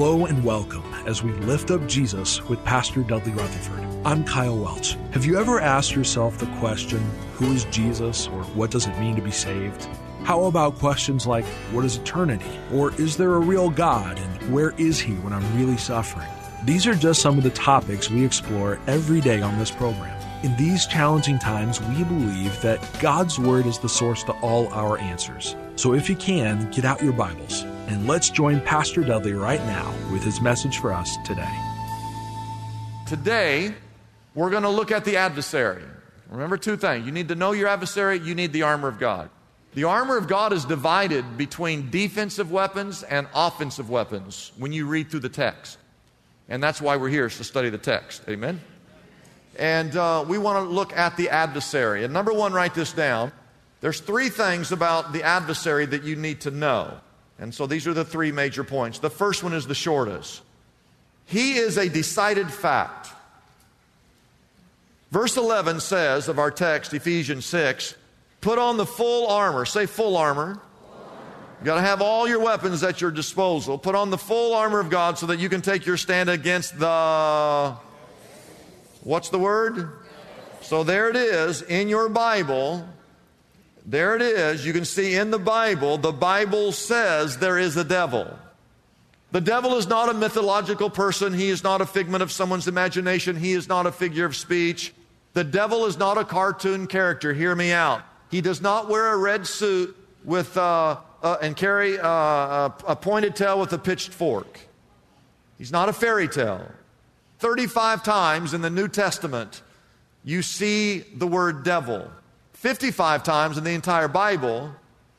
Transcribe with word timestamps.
Hello 0.00 0.24
and 0.24 0.42
welcome 0.42 0.82
as 1.06 1.22
we 1.22 1.30
lift 1.30 1.70
up 1.70 1.86
Jesus 1.86 2.42
with 2.48 2.64
Pastor 2.64 3.02
Dudley 3.02 3.32
Rutherford. 3.32 3.84
I'm 4.06 4.24
Kyle 4.24 4.56
Welch. 4.56 4.96
Have 5.10 5.26
you 5.26 5.38
ever 5.38 5.60
asked 5.60 5.94
yourself 5.94 6.38
the 6.38 6.46
question, 6.58 7.00
who 7.34 7.52
is 7.52 7.66
Jesus 7.66 8.26
or 8.26 8.42
what 8.54 8.70
does 8.70 8.86
it 8.86 8.98
mean 8.98 9.14
to 9.16 9.20
be 9.20 9.30
saved? 9.30 9.86
How 10.24 10.44
about 10.44 10.78
questions 10.78 11.26
like, 11.26 11.44
what 11.70 11.84
is 11.84 11.98
eternity? 11.98 12.50
Or 12.72 12.94
is 12.94 13.18
there 13.18 13.34
a 13.34 13.40
real 13.40 13.68
God 13.68 14.18
and 14.18 14.54
where 14.54 14.70
is 14.78 14.98
he 14.98 15.12
when 15.16 15.34
I'm 15.34 15.58
really 15.58 15.76
suffering? 15.76 16.28
These 16.64 16.86
are 16.86 16.94
just 16.94 17.20
some 17.20 17.36
of 17.36 17.44
the 17.44 17.50
topics 17.50 18.08
we 18.08 18.24
explore 18.24 18.80
every 18.86 19.20
day 19.20 19.42
on 19.42 19.58
this 19.58 19.70
program. 19.70 20.18
In 20.42 20.56
these 20.56 20.86
challenging 20.86 21.38
times, 21.38 21.78
we 21.78 22.04
believe 22.04 22.58
that 22.62 22.80
God's 23.00 23.38
Word 23.38 23.66
is 23.66 23.78
the 23.78 23.88
source 23.90 24.24
to 24.24 24.32
all 24.40 24.68
our 24.68 24.96
answers. 24.96 25.56
So 25.76 25.92
if 25.92 26.08
you 26.08 26.16
can, 26.16 26.70
get 26.70 26.86
out 26.86 27.02
your 27.02 27.12
Bibles 27.12 27.66
and 27.90 28.06
let's 28.06 28.30
join 28.30 28.60
Pastor 28.60 29.02
Dudley 29.02 29.32
right 29.32 29.60
now 29.66 29.92
with 30.12 30.22
his 30.22 30.40
message 30.40 30.78
for 30.78 30.92
us 30.92 31.16
today. 31.24 31.58
Today, 33.04 33.74
we're 34.36 34.50
going 34.50 34.62
to 34.62 34.68
look 34.68 34.92
at 34.92 35.04
the 35.04 35.16
adversary. 35.16 35.82
Remember 36.28 36.56
two 36.56 36.76
things 36.76 37.04
you 37.04 37.10
need 37.10 37.26
to 37.28 37.34
know 37.34 37.50
your 37.50 37.66
adversary, 37.66 38.20
you 38.20 38.36
need 38.36 38.52
the 38.52 38.62
armor 38.62 38.86
of 38.86 39.00
God. 39.00 39.28
The 39.74 39.84
armor 39.84 40.16
of 40.16 40.28
God 40.28 40.52
is 40.52 40.64
divided 40.64 41.36
between 41.36 41.90
defensive 41.90 42.52
weapons 42.52 43.02
and 43.02 43.26
offensive 43.34 43.90
weapons 43.90 44.52
when 44.56 44.72
you 44.72 44.86
read 44.86 45.10
through 45.10 45.20
the 45.20 45.28
text. 45.28 45.76
And 46.48 46.62
that's 46.62 46.80
why 46.80 46.96
we're 46.96 47.08
here, 47.08 47.26
is 47.26 47.36
to 47.38 47.44
study 47.44 47.70
the 47.70 47.78
text. 47.78 48.22
Amen? 48.28 48.60
And 49.58 49.96
uh, 49.96 50.24
we 50.28 50.38
want 50.38 50.64
to 50.64 50.72
look 50.72 50.96
at 50.96 51.16
the 51.16 51.30
adversary. 51.30 52.04
And 52.04 52.12
number 52.12 52.32
one, 52.32 52.52
write 52.52 52.74
this 52.74 52.92
down. 52.92 53.32
There's 53.80 53.98
three 53.98 54.28
things 54.28 54.70
about 54.70 55.12
the 55.12 55.24
adversary 55.24 55.86
that 55.86 56.04
you 56.04 56.14
need 56.14 56.42
to 56.42 56.52
know. 56.52 57.00
And 57.40 57.54
so 57.54 57.66
these 57.66 57.86
are 57.86 57.94
the 57.94 58.04
three 58.04 58.30
major 58.30 58.62
points. 58.62 58.98
The 58.98 59.10
first 59.10 59.42
one 59.42 59.54
is 59.54 59.66
the 59.66 59.74
shortest. 59.74 60.42
He 61.24 61.54
is 61.54 61.78
a 61.78 61.88
decided 61.88 62.52
fact. 62.52 63.08
Verse 65.10 65.36
11 65.36 65.80
says 65.80 66.28
of 66.28 66.38
our 66.38 66.50
text, 66.50 66.92
Ephesians 66.92 67.46
6, 67.46 67.96
put 68.42 68.58
on 68.58 68.76
the 68.76 68.86
full 68.86 69.26
armor. 69.26 69.64
Say 69.64 69.86
full 69.86 70.16
armor. 70.16 70.60
You 71.60 71.64
got 71.64 71.76
to 71.76 71.80
have 71.80 72.02
all 72.02 72.28
your 72.28 72.40
weapons 72.40 72.82
at 72.82 73.00
your 73.00 73.10
disposal. 73.10 73.78
Put 73.78 73.94
on 73.94 74.10
the 74.10 74.18
full 74.18 74.54
armor 74.54 74.78
of 74.78 74.90
God 74.90 75.18
so 75.18 75.26
that 75.26 75.38
you 75.38 75.48
can 75.48 75.62
take 75.62 75.86
your 75.86 75.96
stand 75.96 76.30
against 76.30 76.78
the. 76.78 77.74
What's 79.02 79.30
the 79.30 79.38
word? 79.38 79.98
So 80.60 80.84
there 80.84 81.08
it 81.08 81.16
is 81.16 81.62
in 81.62 81.88
your 81.88 82.08
Bible. 82.08 82.86
There 83.90 84.14
it 84.14 84.22
is. 84.22 84.64
You 84.64 84.72
can 84.72 84.84
see 84.84 85.16
in 85.16 85.32
the 85.32 85.38
Bible, 85.38 85.98
the 85.98 86.12
Bible 86.12 86.70
says 86.70 87.38
there 87.38 87.58
is 87.58 87.76
a 87.76 87.82
devil. 87.82 88.38
The 89.32 89.40
devil 89.40 89.76
is 89.78 89.88
not 89.88 90.08
a 90.08 90.14
mythological 90.14 90.90
person. 90.90 91.34
He 91.34 91.48
is 91.48 91.64
not 91.64 91.80
a 91.80 91.86
figment 91.86 92.22
of 92.22 92.30
someone's 92.30 92.68
imagination. 92.68 93.34
He 93.34 93.50
is 93.50 93.66
not 93.66 93.86
a 93.86 93.92
figure 93.92 94.24
of 94.24 94.36
speech. 94.36 94.94
The 95.32 95.42
devil 95.42 95.86
is 95.86 95.98
not 95.98 96.18
a 96.18 96.24
cartoon 96.24 96.86
character. 96.86 97.34
Hear 97.34 97.56
me 97.56 97.72
out. 97.72 98.02
He 98.30 98.40
does 98.40 98.60
not 98.60 98.88
wear 98.88 99.12
a 99.12 99.16
red 99.16 99.44
suit 99.44 99.96
with 100.24 100.56
uh, 100.56 100.98
uh, 101.24 101.36
and 101.42 101.56
carry 101.56 101.98
uh, 101.98 102.06
a, 102.06 102.74
a 102.86 102.96
pointed 102.96 103.34
tail 103.34 103.58
with 103.58 103.72
a 103.72 103.78
pitched 103.78 104.12
fork. 104.12 104.60
He's 105.58 105.72
not 105.72 105.88
a 105.88 105.92
fairy 105.92 106.28
tale. 106.28 106.64
35 107.40 108.04
times 108.04 108.54
in 108.54 108.60
the 108.60 108.70
New 108.70 108.86
Testament, 108.86 109.62
you 110.22 110.42
see 110.42 111.00
the 111.00 111.26
word 111.26 111.64
devil. 111.64 112.08
55 112.60 113.22
times 113.22 113.56
in 113.56 113.64
the 113.64 113.70
entire 113.70 114.06
Bible, 114.06 114.70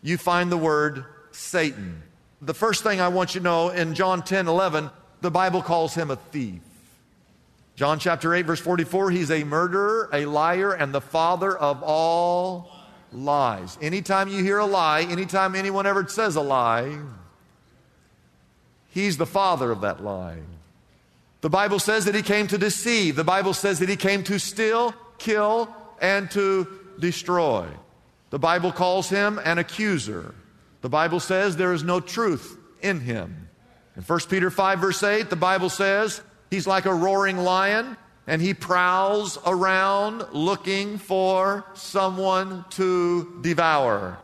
you 0.04 0.16
find 0.16 0.52
the 0.52 0.58
word 0.58 1.06
Satan. 1.32 2.04
The 2.40 2.54
first 2.54 2.84
thing 2.84 3.02
I 3.02 3.08
want 3.08 3.34
you 3.34 3.40
to 3.40 3.44
know 3.44 3.70
in 3.70 3.96
John 3.96 4.22
10 4.22 4.48
11, 4.48 4.92
the 5.22 5.32
Bible 5.32 5.64
calls 5.64 5.96
him 5.96 6.12
a 6.12 6.18
thief. 6.18 6.62
John 7.76 7.98
chapter 7.98 8.36
8, 8.36 8.46
verse 8.46 8.60
44, 8.60 9.10
he's 9.10 9.32
a 9.32 9.44
murderer, 9.44 10.08
a 10.14 10.28
liar, 10.28 10.74
and 10.74 10.94
the 10.94 11.02
father 11.02 11.58
of 11.58 11.82
all 11.82 12.70
lies. 13.12 13.76
Anytime 13.82 14.28
you 14.28 14.44
hear 14.44 14.60
a 14.60 14.66
lie, 14.68 15.02
anytime 15.02 15.56
anyone 15.56 15.88
ever 15.88 16.08
says 16.08 16.36
a 16.36 16.42
lie, 16.42 16.96
he's 18.92 19.18
the 19.18 19.26
father 19.26 19.72
of 19.72 19.82
that 19.82 20.04
lie. 20.04 20.42
The 21.42 21.50
Bible 21.50 21.80
says 21.80 22.06
that 22.06 22.14
he 22.14 22.22
came 22.22 22.46
to 22.50 22.60
deceive. 22.60 23.16
The 23.16 23.24
Bible 23.24 23.56
says 23.56 23.80
that 23.80 23.90
he 23.90 23.96
came 23.96 24.24
to 24.26 24.38
steal, 24.38 24.94
kill, 25.18 25.76
and 26.00 26.30
to 26.32 26.81
destroy. 27.02 27.68
The 28.30 28.40
Bible 28.40 28.72
calls 28.72 29.10
him 29.10 29.40
an 29.44 29.58
accuser. 29.58 30.34
The 30.80 30.90
Bible 30.90 31.20
says 31.20 31.58
there 31.58 31.74
is 31.74 31.84
no 31.84 32.00
truth 32.00 32.58
in 32.82 33.02
him. 33.02 33.50
In 33.98 34.04
1 34.04 34.20
Peter 34.30 34.50
5, 34.50 34.80
verse 34.80 35.04
8, 35.04 35.30
the 35.30 35.36
Bible 35.36 35.70
says 35.70 36.22
he's 36.50 36.66
like 36.66 36.86
a 36.86 36.94
roaring 36.94 37.38
lion 37.38 37.98
and 38.26 38.42
he 38.42 38.54
prowls 38.54 39.38
around 39.46 40.26
looking 40.32 40.98
for 40.98 41.66
someone 41.74 42.64
to 42.72 43.40
devour. 43.42 44.18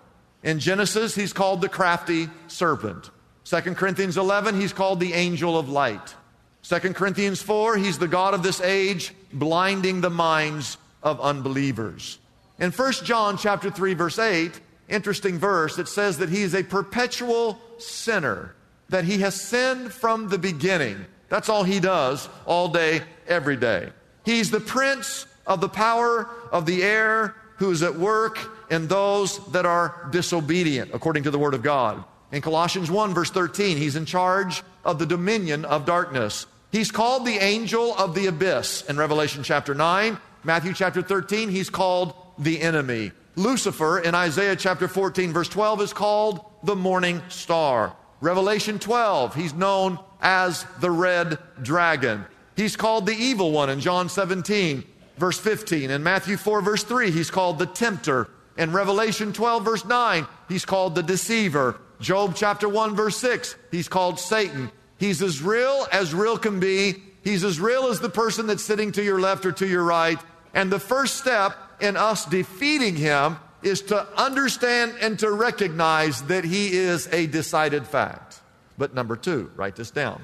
In 0.44 0.60
Genesis, 0.60 1.16
he's 1.16 1.34
called 1.34 1.60
the 1.62 1.70
crafty 1.70 2.30
serpent. 2.48 3.10
2 3.44 3.62
Corinthians 3.76 4.18
11, 4.18 4.60
he's 4.60 4.74
called 4.74 5.00
the 5.00 5.14
angel 5.14 5.58
of 5.58 5.68
light. 5.68 6.16
2 6.64 6.94
Corinthians 6.94 7.42
4, 7.42 7.78
he's 7.78 7.98
the 7.98 8.08
God 8.08 8.34
of 8.34 8.44
this 8.44 8.62
age, 8.62 9.14
blinding 9.34 10.02
the 10.02 10.10
minds 10.10 10.78
of 11.04 11.20
unbelievers. 11.20 12.20
In 12.60 12.72
1 12.72 12.92
John 13.04 13.38
chapter 13.38 13.70
3 13.70 13.94
verse 13.94 14.18
8, 14.18 14.60
interesting 14.90 15.38
verse, 15.38 15.78
it 15.78 15.88
says 15.88 16.18
that 16.18 16.30
he 16.30 16.42
is 16.42 16.56
a 16.56 16.64
perpetual 16.64 17.60
sinner, 17.78 18.56
that 18.90 19.06
he 19.06 19.20
has 19.20 19.40
sinned 19.40 19.92
from 19.94 20.30
the 20.30 20.40
beginning. 20.40 21.06
That's 21.30 21.50
all 21.50 21.64
he 21.64 21.80
does 21.80 22.28
all 22.46 22.70
day, 22.70 23.02
every 23.28 23.58
day. 23.58 23.92
He's 24.26 24.50
the 24.50 24.60
prince 24.60 25.26
of 25.46 25.62
the 25.62 25.70
power 25.70 26.30
of 26.52 26.66
the 26.66 26.84
air 26.84 27.36
who 27.58 27.72
is 27.72 27.84
at 27.84 27.96
work 27.96 28.40
in 28.70 28.88
those 28.88 29.40
that 29.52 29.66
are 29.66 30.08
disobedient, 30.12 30.92
according 30.94 31.24
to 31.24 31.32
the 31.32 31.40
word 31.40 31.54
of 31.54 31.64
God. 31.64 32.04
In 32.32 32.42
Colossians 32.42 32.92
1 32.92 33.14
verse 33.14 33.30
13, 33.30 33.78
he's 33.78 33.96
in 33.96 34.06
charge 34.06 34.64
of 34.84 35.00
the 35.00 35.06
dominion 35.06 35.64
of 35.66 35.86
darkness. 35.86 36.46
He's 36.72 36.92
called 36.92 37.26
the 37.26 37.42
angel 37.42 37.96
of 37.96 38.16
the 38.16 38.28
abyss 38.28 38.84
in 38.90 38.98
Revelation 38.98 39.44
chapter 39.44 39.74
9. 39.74 40.18
Matthew 40.48 40.74
chapter 40.74 41.02
13, 41.02 41.50
he's 41.50 41.70
called 41.70 42.14
the 42.40 42.62
enemy. 42.62 43.12
Lucifer 43.36 44.00
in 44.00 44.16
Isaiah 44.16 44.56
chapter 44.56 44.88
14, 44.88 45.34
verse 45.34 45.50
12, 45.50 45.82
is 45.82 45.92
called 45.92 46.40
the 46.64 46.74
morning 46.74 47.22
star. 47.28 47.94
Revelation 48.22 48.80
12, 48.80 49.36
he's 49.36 49.54
known 49.54 50.00
as 50.22 50.66
the 50.80 50.90
red 50.90 51.38
dragon. 51.62 52.26
He's 52.56 52.78
called 52.78 53.06
the 53.06 53.14
evil 53.14 53.52
one 53.52 53.70
in 53.70 53.82
John 53.82 54.08
17, 54.08 54.86
verse 55.18 55.38
15. 55.38 55.92
In 55.92 56.02
Matthew 56.02 56.38
4, 56.38 56.62
verse 56.62 56.84
3, 56.86 57.12
he's 57.12 57.30
called 57.30 57.60
the 57.60 57.66
tempter. 57.66 58.30
In 58.58 58.72
Revelation 58.72 59.34
12, 59.34 59.66
verse 59.66 59.84
9, 59.84 60.26
he's 60.48 60.64
called 60.64 60.96
the 60.96 61.04
deceiver. 61.04 61.78
Job 62.00 62.36
chapter 62.38 62.70
1, 62.70 62.96
verse 62.96 63.18
6, 63.18 63.58
he's 63.70 63.90
called 63.90 64.18
Satan. 64.18 64.72
He's 64.98 65.22
as 65.22 65.42
real 65.42 65.88
as 65.92 66.14
real 66.14 66.38
can 66.38 66.62
be. 66.62 67.04
He's 67.22 67.44
as 67.44 67.60
real 67.60 67.88
as 67.88 68.00
the 68.00 68.08
person 68.08 68.48
that's 68.48 68.64
sitting 68.64 68.94
to 68.94 69.04
your 69.04 69.20
left 69.20 69.46
or 69.46 69.52
to 69.52 69.68
your 69.68 69.84
right. 69.84 70.18
And 70.54 70.72
the 70.72 70.80
first 70.80 71.18
step 71.18 71.56
in 71.80 71.98
us 71.98 72.26
defeating 72.26 72.96
him 72.96 73.38
is 73.62 73.82
to 73.84 74.08
understand 74.20 74.96
and 75.02 75.18
to 75.20 75.32
recognize 75.32 76.22
that 76.24 76.44
he 76.44 76.74
is 76.74 77.08
a 77.12 77.28
decided 77.28 77.86
fact. 77.86 78.42
But 78.78 78.94
number 78.94 79.16
two, 79.16 79.52
write 79.56 79.76
this 79.76 79.92
down. 79.92 80.22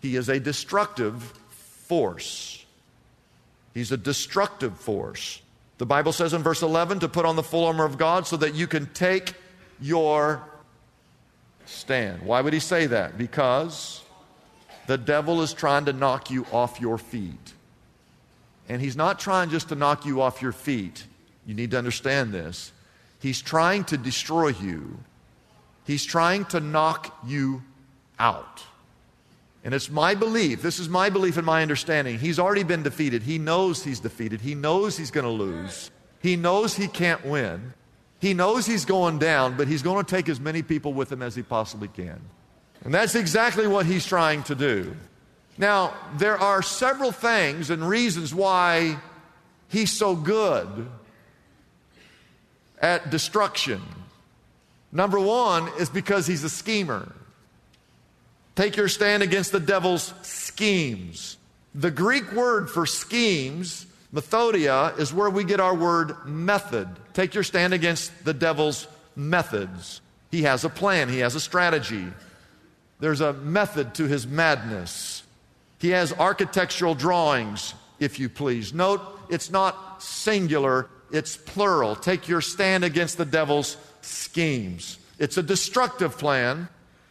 He 0.00 0.16
is 0.16 0.28
a 0.28 0.38
destructive 0.38 1.22
force. 1.50 2.64
He's 3.74 3.92
a 3.92 3.96
destructive 3.96 4.78
force. 4.78 5.40
The 5.78 5.86
Bible 5.86 6.12
says 6.12 6.32
in 6.32 6.42
verse 6.42 6.62
11 6.62 7.00
to 7.00 7.08
put 7.08 7.26
on 7.26 7.36
the 7.36 7.42
full 7.42 7.64
armor 7.64 7.84
of 7.84 7.98
God 7.98 8.26
so 8.26 8.36
that 8.38 8.54
you 8.54 8.66
can 8.66 8.86
take 8.94 9.34
your 9.80 10.42
stand. 11.66 12.22
Why 12.22 12.40
would 12.40 12.52
he 12.52 12.60
say 12.60 12.86
that? 12.86 13.18
Because 13.18 14.02
the 14.86 14.96
devil 14.96 15.42
is 15.42 15.52
trying 15.52 15.84
to 15.86 15.92
knock 15.92 16.30
you 16.30 16.46
off 16.52 16.80
your 16.80 16.96
feet. 16.96 17.52
And 18.68 18.80
he's 18.80 18.96
not 18.96 19.18
trying 19.18 19.50
just 19.50 19.68
to 19.68 19.74
knock 19.74 20.04
you 20.04 20.20
off 20.20 20.42
your 20.42 20.52
feet. 20.52 21.06
You 21.46 21.54
need 21.54 21.70
to 21.70 21.78
understand 21.78 22.32
this. 22.32 22.72
He's 23.20 23.40
trying 23.40 23.84
to 23.84 23.96
destroy 23.96 24.48
you, 24.48 24.98
he's 25.84 26.04
trying 26.04 26.44
to 26.46 26.60
knock 26.60 27.16
you 27.26 27.62
out. 28.18 28.62
And 29.64 29.74
it's 29.74 29.90
my 29.90 30.14
belief, 30.14 30.62
this 30.62 30.78
is 30.78 30.88
my 30.88 31.10
belief 31.10 31.36
and 31.36 31.44
my 31.44 31.60
understanding. 31.60 32.20
He's 32.20 32.38
already 32.38 32.62
been 32.62 32.84
defeated. 32.84 33.24
He 33.24 33.36
knows 33.36 33.82
he's 33.82 33.98
defeated. 33.98 34.40
He 34.40 34.54
knows 34.54 34.96
he's 34.96 35.10
going 35.10 35.24
to 35.24 35.30
lose. 35.30 35.90
He 36.20 36.36
knows 36.36 36.76
he 36.76 36.86
can't 36.86 37.24
win. 37.26 37.74
He 38.20 38.32
knows 38.32 38.64
he's 38.64 38.84
going 38.84 39.18
down, 39.18 39.56
but 39.56 39.66
he's 39.66 39.82
going 39.82 40.04
to 40.04 40.08
take 40.08 40.28
as 40.28 40.38
many 40.38 40.62
people 40.62 40.92
with 40.92 41.10
him 41.10 41.20
as 41.20 41.34
he 41.34 41.42
possibly 41.42 41.88
can. 41.88 42.20
And 42.84 42.94
that's 42.94 43.16
exactly 43.16 43.66
what 43.66 43.86
he's 43.86 44.06
trying 44.06 44.44
to 44.44 44.54
do. 44.54 44.94
Now, 45.58 45.94
there 46.16 46.36
are 46.36 46.62
several 46.62 47.12
things 47.12 47.70
and 47.70 47.86
reasons 47.88 48.34
why 48.34 48.98
he's 49.68 49.92
so 49.92 50.14
good 50.14 50.88
at 52.80 53.10
destruction. 53.10 53.80
Number 54.92 55.18
one 55.18 55.68
is 55.78 55.88
because 55.88 56.26
he's 56.26 56.44
a 56.44 56.50
schemer. 56.50 57.10
Take 58.54 58.76
your 58.76 58.88
stand 58.88 59.22
against 59.22 59.52
the 59.52 59.60
devil's 59.60 60.12
schemes. 60.22 61.36
The 61.74 61.90
Greek 61.90 62.32
word 62.32 62.70
for 62.70 62.86
schemes, 62.86 63.86
methodeia, 64.14 64.98
is 64.98 65.12
where 65.12 65.28
we 65.28 65.44
get 65.44 65.60
our 65.60 65.74
word 65.74 66.26
method. 66.26 66.88
Take 67.12 67.34
your 67.34 67.44
stand 67.44 67.74
against 67.74 68.24
the 68.24 68.32
devil's 68.32 68.88
methods. 69.14 70.00
He 70.30 70.42
has 70.42 70.64
a 70.64 70.70
plan, 70.70 71.08
he 71.08 71.18
has 71.18 71.34
a 71.34 71.40
strategy. 71.40 72.06
There's 72.98 73.20
a 73.20 73.34
method 73.34 73.94
to 73.96 74.06
his 74.06 74.26
madness. 74.26 75.15
He 75.78 75.90
has 75.90 76.12
architectural 76.12 76.94
drawings, 76.94 77.74
if 77.98 78.18
you 78.18 78.28
please. 78.28 78.72
Note, 78.72 79.00
it's 79.28 79.50
not 79.50 80.02
singular, 80.02 80.88
it's 81.12 81.36
plural. 81.36 81.96
Take 81.96 82.28
your 82.28 82.40
stand 82.40 82.84
against 82.84 83.18
the 83.18 83.24
devil's 83.24 83.76
schemes. 84.00 84.98
It's 85.18 85.36
a 85.36 85.42
destructive 85.42 86.18
plan, 86.18 86.68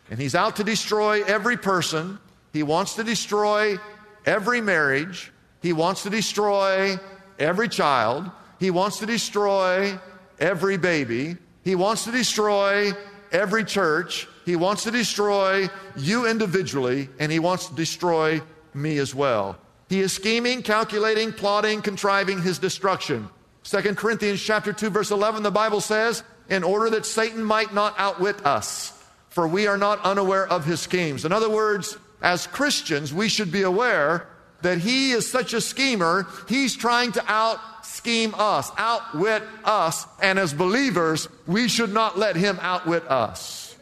and 0.09 0.19
he's 0.19 0.35
out 0.35 0.57
to 0.57 0.63
destroy 0.63 1.23
every 1.23 1.57
person. 1.57 2.19
He 2.53 2.63
wants 2.63 2.95
to 2.95 3.03
destroy 3.03 3.77
every 4.25 4.61
marriage. 4.61 5.31
He 5.61 5.73
wants 5.73 6.03
to 6.03 6.09
destroy 6.09 6.97
every 7.39 7.69
child. 7.69 8.29
He 8.59 8.71
wants 8.71 8.99
to 8.99 9.05
destroy 9.05 9.99
every 10.39 10.77
baby. 10.77 11.37
He 11.63 11.75
wants 11.75 12.03
to 12.05 12.11
destroy 12.11 12.93
every 13.31 13.65
church. 13.65 14.27
He 14.45 14.55
wants 14.55 14.83
to 14.83 14.91
destroy 14.91 15.69
you 15.97 16.27
individually, 16.27 17.09
and 17.19 17.31
he 17.31 17.39
wants 17.39 17.67
to 17.67 17.75
destroy 17.75 18.41
me 18.75 18.97
as 18.97 19.15
well. 19.15 19.57
He 19.89 20.01
is 20.01 20.13
scheming, 20.13 20.63
calculating, 20.63 21.31
plotting, 21.31 21.81
contriving 21.81 22.41
his 22.41 22.59
destruction. 22.59 23.29
2 23.63 23.95
Corinthians 23.95 24.41
chapter 24.41 24.73
2 24.73 24.89
verse 24.89 25.11
11 25.11 25.43
the 25.43 25.51
Bible 25.51 25.81
says, 25.81 26.23
"In 26.49 26.63
order 26.63 26.89
that 26.91 27.05
Satan 27.05 27.43
might 27.43 27.73
not 27.73 27.95
outwit 27.97 28.45
us, 28.45 28.93
for 29.29 29.47
we 29.47 29.67
are 29.67 29.77
not 29.77 30.03
unaware 30.03 30.47
of 30.47 30.65
his 30.65 30.79
schemes." 30.79 31.25
In 31.25 31.31
other 31.31 31.49
words, 31.49 31.97
as 32.21 32.47
Christians, 32.47 33.13
we 33.13 33.29
should 33.29 33.51
be 33.51 33.63
aware 33.63 34.27
that 34.61 34.79
he 34.79 35.11
is 35.11 35.29
such 35.29 35.53
a 35.53 35.61
schemer, 35.61 36.27
he's 36.47 36.75
trying 36.75 37.11
to 37.13 37.23
out 37.27 37.59
scheme 37.83 38.33
us, 38.37 38.71
outwit 38.77 39.43
us, 39.63 40.05
and 40.21 40.39
as 40.39 40.53
believers, 40.53 41.27
we 41.45 41.67
should 41.67 41.93
not 41.93 42.17
let 42.17 42.35
him 42.35 42.59
outwit 42.61 43.09
us. 43.09 43.75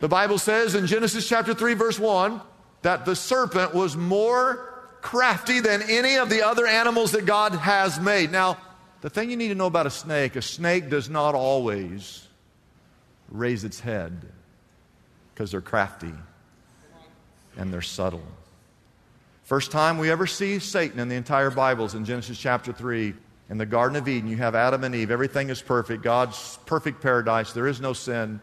The 0.00 0.08
Bible 0.08 0.38
says 0.38 0.74
in 0.74 0.86
Genesis 0.86 1.28
chapter 1.28 1.54
3 1.54 1.74
verse 1.74 1.98
1 1.98 2.40
that 2.82 3.04
the 3.04 3.16
serpent 3.16 3.74
was 3.74 3.96
more 3.96 4.72
crafty 5.00 5.60
than 5.60 5.82
any 5.82 6.16
of 6.16 6.28
the 6.28 6.44
other 6.44 6.66
animals 6.66 7.12
that 7.12 7.26
God 7.26 7.52
has 7.52 8.00
made. 8.00 8.32
Now, 8.32 8.58
the 9.00 9.10
thing 9.10 9.30
you 9.30 9.36
need 9.36 9.48
to 9.48 9.54
know 9.54 9.66
about 9.66 9.86
a 9.86 9.90
snake 9.90 10.36
a 10.36 10.42
snake 10.42 10.90
does 10.90 11.08
not 11.08 11.34
always 11.34 12.26
raise 13.28 13.64
its 13.64 13.80
head 13.80 14.26
because 15.32 15.50
they're 15.50 15.60
crafty 15.60 16.12
and 17.56 17.72
they're 17.72 17.82
subtle. 17.82 18.22
First 19.44 19.70
time 19.70 19.98
we 19.98 20.10
ever 20.10 20.26
see 20.26 20.58
Satan 20.58 20.98
in 20.98 21.08
the 21.08 21.14
entire 21.14 21.50
Bible 21.50 21.84
is 21.84 21.94
in 21.94 22.04
Genesis 22.04 22.36
chapter 22.38 22.72
3. 22.72 23.14
In 23.48 23.58
the 23.58 23.66
Garden 23.66 23.96
of 23.96 24.08
Eden, 24.08 24.28
you 24.28 24.36
have 24.38 24.56
Adam 24.56 24.82
and 24.82 24.92
Eve. 24.92 25.12
Everything 25.12 25.50
is 25.50 25.62
perfect. 25.62 26.02
God's 26.02 26.58
perfect 26.66 27.00
paradise. 27.00 27.52
There 27.52 27.68
is 27.68 27.80
no 27.80 27.92
sin. 27.92 28.40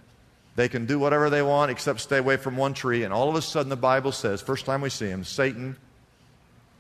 They 0.56 0.70
can 0.70 0.86
do 0.86 1.00
whatever 1.00 1.30
they 1.30 1.42
want 1.42 1.72
except 1.72 2.00
stay 2.00 2.18
away 2.18 2.38
from 2.38 2.58
one 2.58 2.74
tree. 2.74 3.04
And 3.04 3.14
all 3.14 3.30
of 3.30 3.36
a 3.36 3.42
sudden, 3.42 3.70
the 3.70 3.76
Bible 3.76 4.12
says, 4.12 4.42
first 4.42 4.66
time 4.66 4.82
we 4.82 4.90
see 4.90 5.08
him, 5.08 5.24
Satan, 5.24 5.78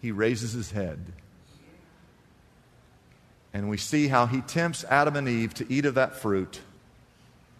he 0.01 0.11
raises 0.11 0.53
his 0.53 0.71
head 0.71 0.99
and 3.53 3.69
we 3.69 3.77
see 3.77 4.07
how 4.07 4.25
he 4.25 4.41
tempts 4.41 4.83
Adam 4.85 5.15
and 5.15 5.29
Eve 5.29 5.53
to 5.53 5.71
eat 5.71 5.85
of 5.85 5.95
that 5.95 6.15
fruit. 6.15 6.59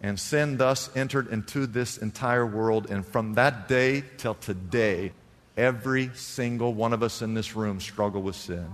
And 0.01 0.19
sin 0.19 0.57
thus 0.57 0.89
entered 0.98 1.27
into 1.27 1.65
this 1.68 1.98
entire 1.98 2.45
world. 2.45 2.88
And 2.89 3.06
from 3.06 3.36
that 3.36 3.68
day 3.68 4.04
till 4.18 4.33
today, 4.33 5.13
every 5.56 6.10
single 6.15 6.74
one 6.74 6.92
of 6.92 7.04
us 7.04 7.21
in 7.21 7.36
this 7.36 7.56
room 7.56 7.80
struggle 7.80 8.21
with 8.21 8.36
sin. 8.36 8.68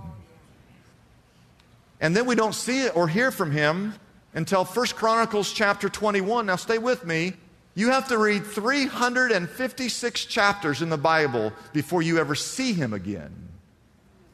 And 2.00 2.16
then 2.16 2.24
we 2.24 2.34
don't 2.34 2.54
see 2.54 2.86
it 2.86 2.96
or 2.96 3.06
hear 3.06 3.30
from 3.30 3.52
him 3.52 3.94
until 4.34 4.64
1 4.64 4.86
Chronicles 4.88 5.52
chapter 5.52 5.88
21. 5.88 6.46
Now 6.46 6.56
stay 6.56 6.78
with 6.78 7.04
me. 7.04 7.34
You 7.74 7.90
have 7.90 8.08
to 8.08 8.18
read 8.18 8.44
356 8.44 10.24
chapters 10.26 10.82
in 10.82 10.90
the 10.90 10.98
Bible 10.98 11.52
before 11.72 12.02
you 12.02 12.18
ever 12.18 12.34
see 12.34 12.72
him 12.72 12.92
again. 12.92 13.32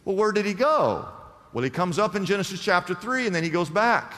Well, 0.05 0.17
where 0.17 0.33
did 0.33 0.47
he 0.47 0.55
go? 0.55 1.07
Well, 1.53 1.65
he 1.65 1.71
comes 1.71 1.99
up 1.99 2.15
in 2.15 2.25
Genesis 2.25 2.61
chapter 2.61 2.95
3 2.95 3.27
and 3.27 3.35
then 3.35 3.45
he 3.45 3.51
goes 3.51 3.71
back. 3.71 4.15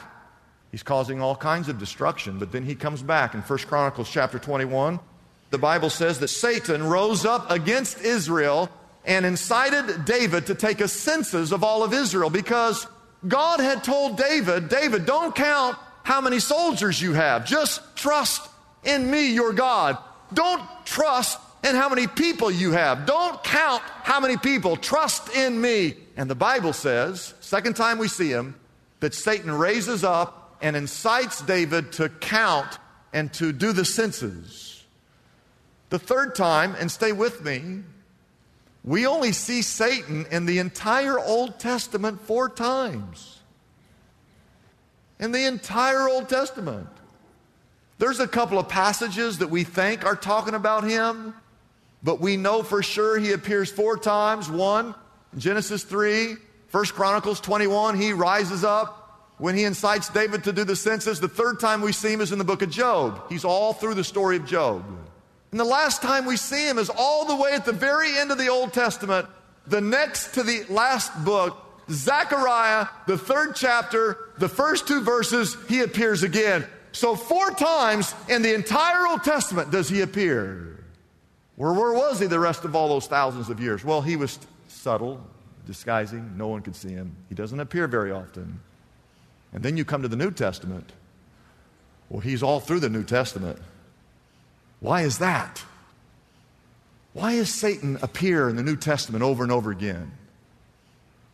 He's 0.71 0.83
causing 0.83 1.21
all 1.21 1.35
kinds 1.35 1.67
of 1.67 1.79
destruction, 1.79 2.37
but 2.37 2.51
then 2.51 2.63
he 2.63 2.75
comes 2.75 3.01
back 3.01 3.33
in 3.33 3.41
1 3.41 3.59
Chronicles 3.59 4.09
chapter 4.09 4.37
21. 4.37 4.99
The 5.49 5.57
Bible 5.57 5.89
says 5.89 6.19
that 6.19 6.27
Satan 6.27 6.83
rose 6.83 7.25
up 7.25 7.49
against 7.49 8.01
Israel 8.01 8.69
and 9.03 9.25
incited 9.25 10.05
David 10.05 10.45
to 10.47 10.55
take 10.55 10.79
a 10.79 10.87
census 10.87 11.51
of 11.51 11.63
all 11.63 11.83
of 11.83 11.93
Israel 11.93 12.29
because 12.29 12.85
God 13.27 13.59
had 13.59 13.83
told 13.83 14.17
David, 14.17 14.69
David, 14.69 15.05
don't 15.05 15.35
count 15.35 15.77
how 16.03 16.21
many 16.21 16.39
soldiers 16.39 17.01
you 17.01 17.13
have. 17.13 17.45
Just 17.45 17.81
trust 17.95 18.49
in 18.83 19.09
me, 19.11 19.33
your 19.33 19.53
God. 19.53 19.97
Don't 20.33 20.61
trust 20.85 21.39
in 21.63 21.75
how 21.75 21.89
many 21.89 22.07
people 22.07 22.49
you 22.49 22.71
have. 22.71 23.05
Don't 23.05 23.43
count 23.43 23.81
how 24.03 24.19
many 24.19 24.37
people. 24.37 24.77
Trust 24.77 25.35
in 25.35 25.59
me. 25.59 25.95
And 26.15 26.29
the 26.29 26.35
Bible 26.35 26.73
says, 26.73 27.33
second 27.41 27.75
time 27.75 27.97
we 27.97 28.07
see 28.07 28.29
him, 28.29 28.55
that 29.01 29.13
Satan 29.13 29.51
raises 29.51 30.03
up 30.03 30.57
and 30.61 30.75
incites 30.75 31.41
David 31.41 31.91
to 31.93 32.09
count 32.09 32.77
and 33.13 33.31
to 33.33 33.51
do 33.51 33.73
the 33.73 33.85
census. 33.85 34.83
The 35.89 35.99
third 35.99 36.35
time, 36.35 36.75
and 36.79 36.91
stay 36.91 37.11
with 37.11 37.43
me, 37.43 37.79
we 38.89 39.05
only 39.05 39.33
see 39.33 39.61
Satan 39.61 40.25
in 40.31 40.47
the 40.47 40.57
entire 40.57 41.19
Old 41.19 41.59
Testament 41.59 42.19
four 42.21 42.49
times. 42.49 43.37
In 45.19 45.31
the 45.31 45.45
entire 45.45 46.09
Old 46.09 46.27
Testament. 46.27 46.87
There's 47.99 48.19
a 48.19 48.27
couple 48.27 48.57
of 48.57 48.67
passages 48.67 49.37
that 49.37 49.51
we 49.51 49.63
think 49.63 50.03
are 50.03 50.15
talking 50.15 50.55
about 50.55 50.85
him, 50.85 51.35
but 52.01 52.19
we 52.19 52.35
know 52.35 52.63
for 52.63 52.81
sure 52.81 53.19
he 53.19 53.31
appears 53.33 53.71
four 53.71 53.95
times. 53.95 54.49
One, 54.49 54.95
Genesis 55.37 55.83
3, 55.83 56.37
1 56.71 56.85
Chronicles 56.85 57.39
21, 57.41 57.95
he 57.95 58.11
rises 58.11 58.63
up 58.63 59.35
when 59.37 59.55
he 59.55 59.65
incites 59.65 60.09
David 60.09 60.45
to 60.45 60.51
do 60.51 60.63
the 60.63 60.75
census. 60.75 61.19
The 61.19 61.27
third 61.27 61.59
time 61.59 61.81
we 61.81 61.91
see 61.91 62.11
him 62.11 62.21
is 62.21 62.31
in 62.31 62.39
the 62.39 62.43
book 62.43 62.63
of 62.63 62.71
Job. 62.71 63.29
He's 63.29 63.45
all 63.45 63.71
through 63.71 63.93
the 63.93 64.03
story 64.03 64.37
of 64.37 64.47
Job. 64.47 64.83
And 65.51 65.59
the 65.59 65.65
last 65.65 66.01
time 66.01 66.25
we 66.25 66.37
see 66.37 66.67
him 66.67 66.77
is 66.77 66.91
all 66.95 67.25
the 67.25 67.35
way 67.35 67.53
at 67.53 67.65
the 67.65 67.73
very 67.73 68.17
end 68.17 68.31
of 68.31 68.37
the 68.37 68.49
Old 68.49 68.73
Testament, 68.73 69.27
the 69.65 69.81
next 69.81 70.33
to 70.35 70.43
the 70.43 70.65
last 70.69 71.23
book, 71.25 71.57
Zechariah, 71.89 72.87
the 73.07 73.17
third 73.17 73.55
chapter, 73.55 74.29
the 74.37 74.49
first 74.49 74.87
two 74.87 75.01
verses, 75.01 75.57
he 75.67 75.81
appears 75.81 76.23
again. 76.23 76.65
So, 76.91 77.15
four 77.15 77.51
times 77.51 78.13
in 78.27 78.41
the 78.41 78.53
entire 78.53 79.07
Old 79.07 79.23
Testament 79.23 79.71
does 79.71 79.89
he 79.89 80.01
appear. 80.01 80.83
Where, 81.55 81.73
where 81.73 81.93
was 81.93 82.19
he 82.19 82.27
the 82.27 82.39
rest 82.39 82.63
of 82.63 82.75
all 82.75 82.87
those 82.89 83.07
thousands 83.07 83.49
of 83.49 83.59
years? 83.59 83.83
Well, 83.83 84.01
he 84.01 84.15
was 84.15 84.39
subtle, 84.67 85.21
disguising. 85.65 86.37
No 86.37 86.47
one 86.47 86.61
could 86.61 86.75
see 86.75 86.89
him. 86.89 87.15
He 87.27 87.35
doesn't 87.35 87.59
appear 87.59 87.87
very 87.87 88.11
often. 88.11 88.59
And 89.51 89.63
then 89.63 89.77
you 89.77 89.83
come 89.83 90.01
to 90.03 90.07
the 90.07 90.15
New 90.15 90.31
Testament. 90.31 90.91
Well, 92.09 92.21
he's 92.21 92.41
all 92.41 92.59
through 92.59 92.79
the 92.79 92.89
New 92.89 93.03
Testament. 93.03 93.59
Why 94.79 95.01
is 95.01 95.19
that? 95.19 95.63
Why 97.13 97.35
does 97.35 97.53
Satan 97.53 97.97
appear 98.01 98.49
in 98.49 98.55
the 98.55 98.63
New 98.63 98.75
Testament 98.75 99.23
over 99.23 99.43
and 99.43 99.51
over 99.51 99.71
again? 99.71 100.11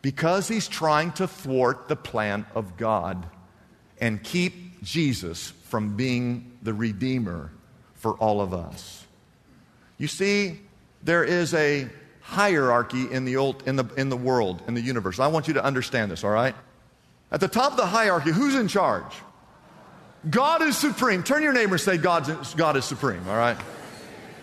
Because 0.02 0.48
he's 0.48 0.68
trying 0.68 1.12
to 1.14 1.28
thwart 1.28 1.88
the 1.88 1.96
plan 1.96 2.46
of 2.56 2.78
God 2.78 3.26
and 4.00 4.24
keep 4.24 4.84
Jesus 4.84 5.50
from 5.66 5.96
being 5.96 6.58
the 6.62 6.74
Redeemer 6.74 7.52
for 7.96 8.14
all 8.14 8.42
of 8.42 8.54
us. 8.54 9.06
You 9.98 10.08
see, 10.08 10.60
there 11.04 11.24
is 11.24 11.54
a 11.54 11.88
hierarchy 12.22 13.12
in 13.12 13.26
the, 13.26 13.38
old, 13.38 13.64
in, 13.68 13.76
the, 13.76 13.86
in 13.98 14.10
the 14.10 14.18
world, 14.18 14.62
in 14.68 14.74
the 14.74 14.82
universe. 14.82 15.20
I 15.20 15.28
want 15.28 15.48
you 15.48 15.54
to 15.56 15.64
understand 15.64 16.12
this, 16.12 16.24
all 16.24 16.32
right? 16.32 16.56
At 17.32 17.40
the 17.40 17.48
top 17.48 17.72
of 17.72 17.78
the 17.78 17.86
hierarchy, 17.86 18.32
who's 18.32 18.56
in 18.56 18.68
charge? 18.68 19.14
God 20.30 20.62
is 20.62 20.78
supreme. 20.78 21.24
Turn 21.24 21.44
your 21.44 21.54
neighbor 21.54 21.76
and 21.76 21.82
say, 21.82 21.98
God's, 21.98 22.54
God 22.56 22.78
is 22.78 22.86
supreme, 22.86 23.28
all 23.28 23.38
right? 23.38 23.58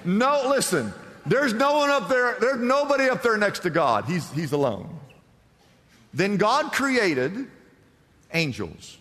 No, 0.04 0.48
listen, 0.48 0.92
there's 1.26 1.52
no 1.52 1.76
one 1.76 1.90
up 1.90 2.08
there, 2.08 2.36
there's 2.40 2.60
nobody 2.60 3.08
up 3.08 3.22
there 3.22 3.36
next 3.36 3.60
to 3.60 3.70
God. 3.70 4.04
He's, 4.04 4.30
he's 4.32 4.52
alone. 4.52 4.98
Then 6.14 6.36
God 6.36 6.72
created 6.72 7.46
angels. 8.32 8.98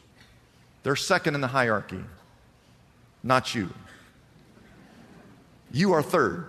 They're 0.84 0.96
second 0.96 1.36
in 1.36 1.42
the 1.42 1.48
hierarchy, 1.48 2.04
not 3.24 3.54
you. 3.54 3.70
You 5.72 5.94
are 5.94 6.02
third. 6.02 6.48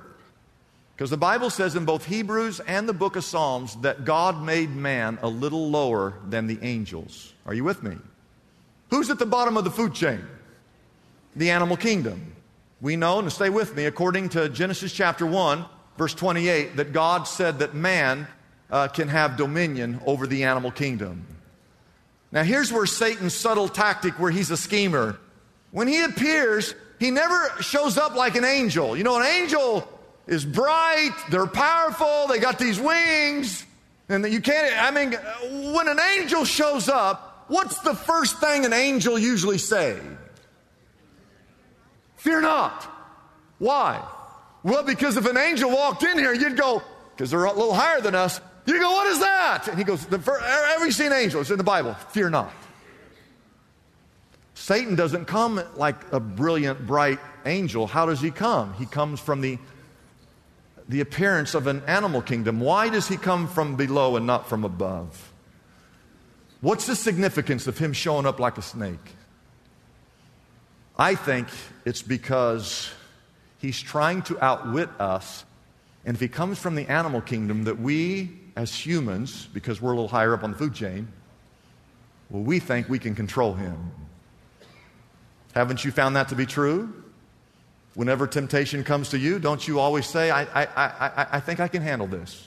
Because 0.96 1.10
the 1.10 1.16
Bible 1.16 1.50
says 1.50 1.74
in 1.74 1.84
both 1.84 2.04
Hebrews 2.04 2.60
and 2.60 2.88
the 2.88 2.92
book 2.92 3.16
of 3.16 3.24
Psalms 3.24 3.76
that 3.76 4.04
God 4.04 4.42
made 4.42 4.70
man 4.70 5.18
a 5.22 5.28
little 5.28 5.68
lower 5.70 6.14
than 6.28 6.46
the 6.46 6.58
angels. 6.62 7.32
Are 7.44 7.54
you 7.54 7.64
with 7.64 7.82
me? 7.82 7.96
Who's 8.92 9.08
at 9.08 9.18
the 9.18 9.24
bottom 9.24 9.56
of 9.56 9.64
the 9.64 9.70
food 9.70 9.94
chain? 9.94 10.22
The 11.34 11.50
animal 11.50 11.78
kingdom. 11.78 12.34
We 12.82 12.94
know, 12.96 13.20
and 13.20 13.32
stay 13.32 13.48
with 13.48 13.74
me, 13.74 13.86
according 13.86 14.28
to 14.30 14.50
Genesis 14.50 14.92
chapter 14.92 15.24
1, 15.24 15.64
verse 15.96 16.12
28, 16.12 16.76
that 16.76 16.92
God 16.92 17.22
said 17.22 17.60
that 17.60 17.72
man 17.72 18.28
uh, 18.70 18.88
can 18.88 19.08
have 19.08 19.38
dominion 19.38 19.98
over 20.04 20.26
the 20.26 20.44
animal 20.44 20.70
kingdom. 20.70 21.26
Now, 22.32 22.42
here's 22.42 22.70
where 22.70 22.84
Satan's 22.84 23.32
subtle 23.32 23.66
tactic, 23.66 24.18
where 24.18 24.30
he's 24.30 24.50
a 24.50 24.58
schemer. 24.58 25.18
When 25.70 25.88
he 25.88 26.02
appears, 26.04 26.74
he 26.98 27.10
never 27.10 27.50
shows 27.62 27.96
up 27.96 28.14
like 28.14 28.36
an 28.36 28.44
angel. 28.44 28.94
You 28.94 29.04
know, 29.04 29.18
an 29.18 29.24
angel 29.24 29.88
is 30.26 30.44
bright, 30.44 31.16
they're 31.30 31.46
powerful, 31.46 32.26
they 32.28 32.38
got 32.38 32.58
these 32.58 32.78
wings, 32.78 33.64
and 34.10 34.30
you 34.30 34.42
can't, 34.42 34.70
I 34.78 34.90
mean, 34.90 35.14
when 35.72 35.88
an 35.88 35.98
angel 36.18 36.44
shows 36.44 36.90
up, 36.90 37.31
what's 37.52 37.78
the 37.80 37.94
first 37.94 38.38
thing 38.38 38.64
an 38.64 38.72
angel 38.72 39.18
usually 39.18 39.58
say? 39.58 40.00
Fear 42.16 42.40
not. 42.40 42.88
Why? 43.58 44.02
Well, 44.62 44.82
because 44.84 45.16
if 45.16 45.26
an 45.26 45.36
angel 45.36 45.70
walked 45.70 46.02
in 46.02 46.18
here, 46.18 46.32
you'd 46.32 46.56
go, 46.56 46.82
because 47.14 47.30
they're 47.30 47.44
a 47.44 47.52
little 47.52 47.74
higher 47.74 48.00
than 48.00 48.14
us, 48.14 48.40
you 48.64 48.78
go, 48.78 48.90
what 48.90 49.06
is 49.08 49.18
that? 49.18 49.68
And 49.68 49.76
he 49.76 49.84
goes, 49.84 50.04
have 50.04 50.80
you 50.80 50.92
seen 50.92 51.12
angels 51.12 51.50
in 51.50 51.58
the 51.58 51.64
Bible? 51.64 51.94
Fear 52.10 52.30
not. 52.30 52.52
Satan 54.54 54.94
doesn't 54.94 55.24
come 55.24 55.60
like 55.74 55.96
a 56.12 56.20
brilliant, 56.20 56.86
bright 56.86 57.18
angel. 57.44 57.88
How 57.88 58.06
does 58.06 58.20
he 58.20 58.30
come? 58.30 58.74
He 58.74 58.86
comes 58.86 59.18
from 59.18 59.40
the, 59.40 59.58
the 60.88 61.00
appearance 61.00 61.54
of 61.54 61.66
an 61.66 61.82
animal 61.88 62.22
kingdom. 62.22 62.60
Why 62.60 62.88
does 62.88 63.08
he 63.08 63.16
come 63.16 63.48
from 63.48 63.74
below 63.74 64.16
and 64.16 64.26
not 64.26 64.48
from 64.48 64.64
above? 64.64 65.31
What's 66.62 66.86
the 66.86 66.94
significance 66.94 67.66
of 67.66 67.76
him 67.76 67.92
showing 67.92 68.24
up 68.24 68.38
like 68.38 68.56
a 68.56 68.62
snake? 68.62 69.16
I 70.96 71.16
think 71.16 71.48
it's 71.84 72.02
because 72.02 72.88
he's 73.58 73.80
trying 73.80 74.22
to 74.22 74.40
outwit 74.42 74.88
us. 75.00 75.44
And 76.04 76.14
if 76.14 76.20
he 76.20 76.28
comes 76.28 76.60
from 76.60 76.76
the 76.76 76.86
animal 76.88 77.20
kingdom, 77.20 77.64
that 77.64 77.80
we 77.80 78.30
as 78.54 78.72
humans, 78.72 79.48
because 79.52 79.82
we're 79.82 79.90
a 79.90 79.94
little 79.96 80.08
higher 80.08 80.34
up 80.34 80.44
on 80.44 80.52
the 80.52 80.56
food 80.56 80.72
chain, 80.72 81.08
well, 82.30 82.44
we 82.44 82.60
think 82.60 82.88
we 82.88 83.00
can 83.00 83.16
control 83.16 83.54
him. 83.54 83.90
Haven't 85.54 85.84
you 85.84 85.90
found 85.90 86.14
that 86.14 86.28
to 86.28 86.36
be 86.36 86.46
true? 86.46 86.94
Whenever 87.94 88.28
temptation 88.28 88.84
comes 88.84 89.08
to 89.10 89.18
you, 89.18 89.40
don't 89.40 89.66
you 89.66 89.80
always 89.80 90.06
say, 90.06 90.30
I, 90.30 90.42
I, 90.42 90.68
I, 90.76 91.26
I 91.32 91.40
think 91.40 91.58
I 91.58 91.66
can 91.66 91.82
handle 91.82 92.06
this? 92.06 92.46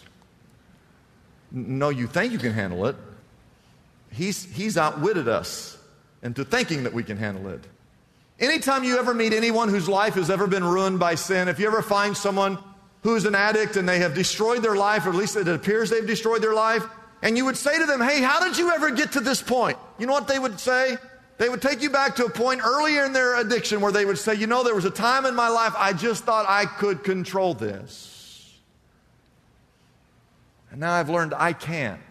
No, 1.51 1.89
you 1.89 2.07
think 2.07 2.31
you 2.31 2.39
can 2.39 2.53
handle 2.53 2.86
it. 2.86 2.95
He's, 4.15 4.45
he's 4.45 4.77
outwitted 4.77 5.27
us 5.27 5.77
into 6.24 6.45
thinking 6.45 6.84
that 6.84 6.93
we 6.93 7.03
can 7.03 7.17
handle 7.17 7.50
it. 7.50 7.65
Anytime 8.39 8.84
you 8.84 8.98
ever 8.98 9.13
meet 9.13 9.34
anyone 9.34 9.69
whose 9.69 9.88
life 9.88 10.15
has 10.15 10.29
ever 10.29 10.48
been 10.48 10.63
ruined 10.63 11.00
by 11.00 11.15
sin, 11.15 11.48
if 11.48 11.60
you 11.60 11.67
ever 11.67 11.81
find 11.81 12.15
someone 12.15 12.57
who's 13.03 13.25
an 13.25 13.36
addict 13.36 13.75
and 13.75 13.88
they 13.88 14.00
have 14.00 14.13
destroyed 14.13 14.63
their 14.63 14.75
life, 14.75 15.05
or 15.05 15.10
at 15.10 15.15
least 15.15 15.36
it 15.36 15.48
appears 15.48 15.89
they've 15.89 16.07
destroyed 16.07 16.41
their 16.41 16.53
life, 16.53 16.84
and 17.22 17.38
you 17.38 17.45
would 17.45 17.57
say 17.57 17.77
to 17.77 17.86
them, 17.86 18.01
Hey, 18.01 18.22
how 18.22 18.39
did 18.39 18.57
you 18.57 18.72
ever 18.72 18.89
get 18.91 19.13
to 19.13 19.19
this 19.19 19.41
point? 19.41 19.77
You 20.00 20.07
know 20.07 20.13
what 20.13 20.27
they 20.27 20.39
would 20.39 20.60
say? 20.60 20.98
They 21.38 21.50
would 21.50 21.62
take 21.62 21.81
you 21.81 21.89
back 21.89 22.15
to 22.15 22.25
a 22.25 22.29
point 22.29 22.62
earlier 22.63 23.03
in 23.03 23.12
their 23.12 23.39
addiction 23.39 23.81
where 23.81 23.91
they 23.91 24.05
would 24.05 24.17
say, 24.17 24.36
You 24.36 24.48
know, 24.48 24.63
there 24.63 24.75
was 24.75 24.86
a 24.86 24.91
time 24.91 25.25
in 25.25 25.36
my 25.36 25.50
life 25.50 25.74
I 25.77 25.91
just 25.93 26.24
thought 26.24 26.45
I 26.48 26.65
could 26.65 27.03
control 27.03 27.53
this. 27.53 28.57
And 30.72 30.79
now 30.79 30.93
I've 30.93 31.10
learned 31.10 31.34
I 31.34 31.53
can't. 31.53 32.01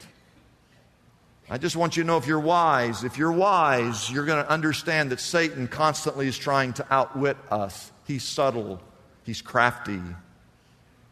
I 1.51 1.59
just 1.59 1.77
want 1.77 1.97
you 1.97 2.03
to 2.03 2.07
know 2.07 2.17
if 2.17 2.27
you're 2.27 2.41
wise, 2.41 3.05
if 3.05 3.19
you're 3.19 3.33
wise, 3.33 4.11
you're 4.11 4.25
going 4.25 4.43
to 4.43 4.51
understand 4.51 5.11
that 5.13 5.21
Satan 5.21 5.69
constantly 5.69 6.27
is 6.27 6.39
trying 6.39 6.73
to 6.75 6.87
outwit 6.91 7.37
us. 7.51 7.93
He's 8.07 8.25
subtle, 8.25 8.81
he's 9.25 9.43
crafty, 9.43 10.01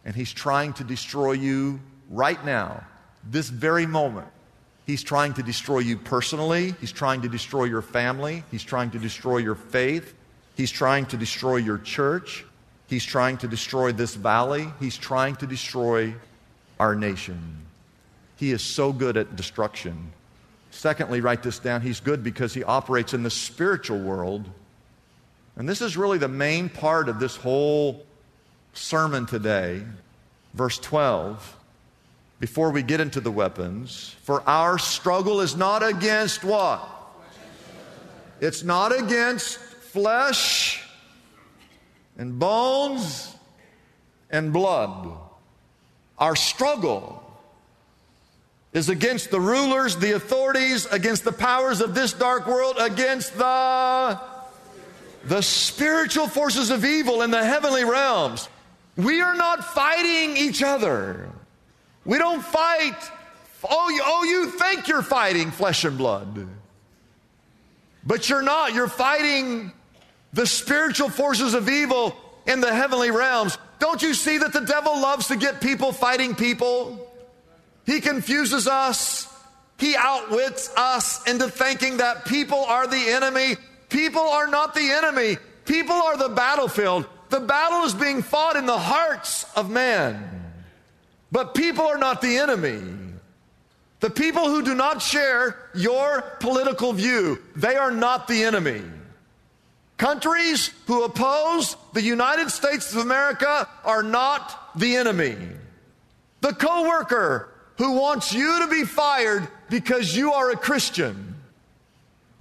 and 0.04 0.14
he's 0.14 0.32
trying 0.32 0.72
to 0.74 0.84
destroy 0.84 1.32
you 1.32 1.80
right 2.08 2.42
now, 2.44 2.82
this 3.28 3.50
very 3.50 3.86
moment. 3.86 4.28
He's 4.86 5.02
trying 5.02 5.34
to 5.34 5.42
destroy 5.42 5.80
you 5.80 5.96
personally. 5.96 6.74
He's 6.80 6.92
trying 6.92 7.22
to 7.22 7.28
destroy 7.28 7.64
your 7.64 7.82
family. 7.82 8.42
He's 8.50 8.64
trying 8.64 8.90
to 8.92 8.98
destroy 8.98 9.36
your 9.38 9.54
faith. 9.54 10.14
He's 10.56 10.70
trying 10.70 11.06
to 11.06 11.16
destroy 11.16 11.56
your 11.56 11.78
church. 11.78 12.44
He's 12.88 13.04
trying 13.04 13.38
to 13.38 13.48
destroy 13.48 13.92
this 13.92 14.14
valley. 14.14 14.66
He's 14.80 14.96
trying 14.96 15.36
to 15.36 15.46
destroy 15.46 16.14
our 16.80 16.94
nation. 16.94 17.58
He 18.36 18.50
is 18.50 18.62
so 18.62 18.92
good 18.92 19.16
at 19.16 19.36
destruction. 19.36 20.12
Secondly, 20.73 21.21
write 21.21 21.43
this 21.43 21.59
down. 21.59 21.83
He's 21.83 22.00
good 22.00 22.25
because 22.25 22.55
he 22.55 22.64
operates 22.64 23.12
in 23.12 23.23
the 23.23 23.31
spiritual 23.31 24.00
world. 24.00 24.49
And 25.55 25.69
this 25.69 25.83
is 25.83 25.99
really 25.99 26.17
the 26.17 26.29
main 26.29 26.71
part 26.71 27.11
of 27.11 27.21
this 27.21 27.37
whole 27.37 28.07
sermon 28.73 29.26
today, 29.26 29.83
verse 30.55 30.79
12, 30.79 31.59
before 32.41 32.71
we 32.71 32.83
get 32.83 33.00
into 33.00 33.21
the 33.21 33.31
weapons, 33.31 34.17
for 34.23 34.43
our 34.49 34.79
struggle 34.79 35.43
is 35.43 35.55
not 35.55 35.83
against 35.83 36.43
what? 36.43 36.88
It's 38.41 38.64
not 38.64 38.99
against 38.99 39.59
flesh 39.59 40.83
and 42.17 42.38
bones 42.38 43.37
and 44.31 44.55
blood. 44.55 45.19
Our 46.19 46.35
struggle 46.35 47.22
is 48.73 48.88
against 48.88 49.31
the 49.31 49.41
rulers, 49.41 49.97
the 49.97 50.12
authorities, 50.12 50.87
against 50.87 51.25
the 51.25 51.33
powers 51.33 51.81
of 51.81 51.95
this 51.95 52.12
dark 52.12 52.47
world, 52.47 52.76
against 52.79 53.37
the 53.37 54.19
the 55.25 55.41
spiritual 55.41 56.26
forces 56.26 56.71
of 56.71 56.85
evil 56.85 57.23
in 57.23 57.31
the 57.31 57.45
heavenly 57.45 57.85
realms. 57.85 58.49
We 58.97 59.21
are 59.21 59.37
not 59.37 59.64
fighting 59.64 60.37
each 60.37 60.62
other. 60.62 61.29
We 62.05 62.19
don't 62.19 62.43
fight. 62.43 62.97
Oh, 63.62 63.88
you, 63.88 64.02
oh, 64.05 64.25
you 64.25 64.50
think 64.50 64.88
you're 64.88 65.02
fighting 65.02 65.52
flesh 65.52 65.85
and 65.85 65.97
blood. 65.97 66.49
But 68.05 68.29
you're 68.29 68.43
not. 68.43 68.75
You're 68.75 68.88
fighting 68.88 69.73
the 70.33 70.47
spiritual 70.47 71.09
forces 71.09 71.55
of 71.55 71.69
evil 71.69 72.17
in 72.47 72.61
the 72.61 72.75
heavenly 72.75 73.12
realms. 73.12 73.57
Don't 73.79 74.02
you 74.02 74.14
see 74.14 74.38
that 74.38 74.52
the 74.52 74.61
devil 74.61 75.00
loves 75.00 75.29
to 75.29 75.37
get 75.37 75.61
people 75.61 75.93
fighting 75.93 76.35
people? 76.35 77.12
He 77.86 78.00
confuses 78.00 78.66
us. 78.66 79.28
He 79.78 79.96
outwits 79.96 80.72
us 80.76 81.26
into 81.28 81.48
thinking 81.48 81.96
that 81.96 82.24
people 82.24 82.64
are 82.64 82.86
the 82.86 83.08
enemy. 83.08 83.56
People 83.88 84.22
are 84.22 84.46
not 84.46 84.74
the 84.74 84.90
enemy. 84.90 85.38
People 85.64 85.96
are 85.96 86.16
the 86.16 86.28
battlefield. 86.28 87.06
The 87.30 87.40
battle 87.40 87.84
is 87.84 87.94
being 87.94 88.22
fought 88.22 88.56
in 88.56 88.66
the 88.66 88.78
hearts 88.78 89.44
of 89.56 89.70
man. 89.70 90.52
But 91.32 91.54
people 91.54 91.86
are 91.86 91.98
not 91.98 92.20
the 92.20 92.38
enemy. 92.38 92.80
The 94.00 94.10
people 94.10 94.44
who 94.46 94.62
do 94.62 94.74
not 94.74 95.00
share 95.00 95.56
your 95.74 96.22
political 96.40 96.92
view, 96.92 97.38
they 97.54 97.76
are 97.76 97.92
not 97.92 98.28
the 98.28 98.44
enemy. 98.44 98.82
Countries 99.96 100.72
who 100.86 101.04
oppose 101.04 101.76
the 101.92 102.02
United 102.02 102.50
States 102.50 102.92
of 102.92 102.98
America 102.98 103.68
are 103.84 104.02
not 104.02 104.76
the 104.76 104.96
enemy. 104.96 105.36
The 106.40 106.52
coworker 106.52 107.51
who 107.79 107.93
wants 107.93 108.33
you 108.33 108.61
to 108.61 108.69
be 108.69 108.85
fired 108.85 109.49
because 109.71 110.17
you 110.17 110.33
are 110.33 110.50
a 110.50 110.57
Christian, 110.57 111.37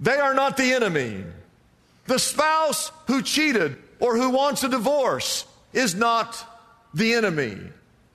they 0.00 0.16
are 0.16 0.34
not 0.34 0.56
the 0.56 0.72
enemy. 0.72 1.24
The 2.06 2.18
spouse 2.18 2.90
who 3.06 3.22
cheated 3.22 3.76
or 4.00 4.16
who 4.16 4.30
wants 4.30 4.64
a 4.64 4.68
divorce 4.68 5.46
is 5.72 5.94
not 5.94 6.44
the 6.92 7.14
enemy. 7.14 7.56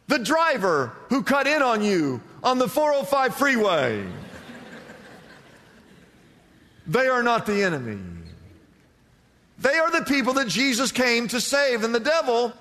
The 0.07 0.19
driver 0.19 0.93
who 1.09 1.23
cut 1.23 1.47
in 1.47 1.61
on 1.61 1.83
you 1.83 2.21
on 2.43 2.59
the 2.59 2.67
405 2.67 3.35
freeway, 3.35 4.05
they 6.85 7.07
are 7.07 7.23
not 7.23 7.45
the 7.45 7.63
enemy. 7.63 7.99
They 9.59 9.75
are 9.75 9.91
the 9.91 10.05
people 10.05 10.33
that 10.33 10.47
Jesus 10.47 10.91
came 10.91 11.27
to 11.29 11.41
save. 11.41 11.83
And 11.83 11.93
the 11.93 11.99
devil, 11.99 12.53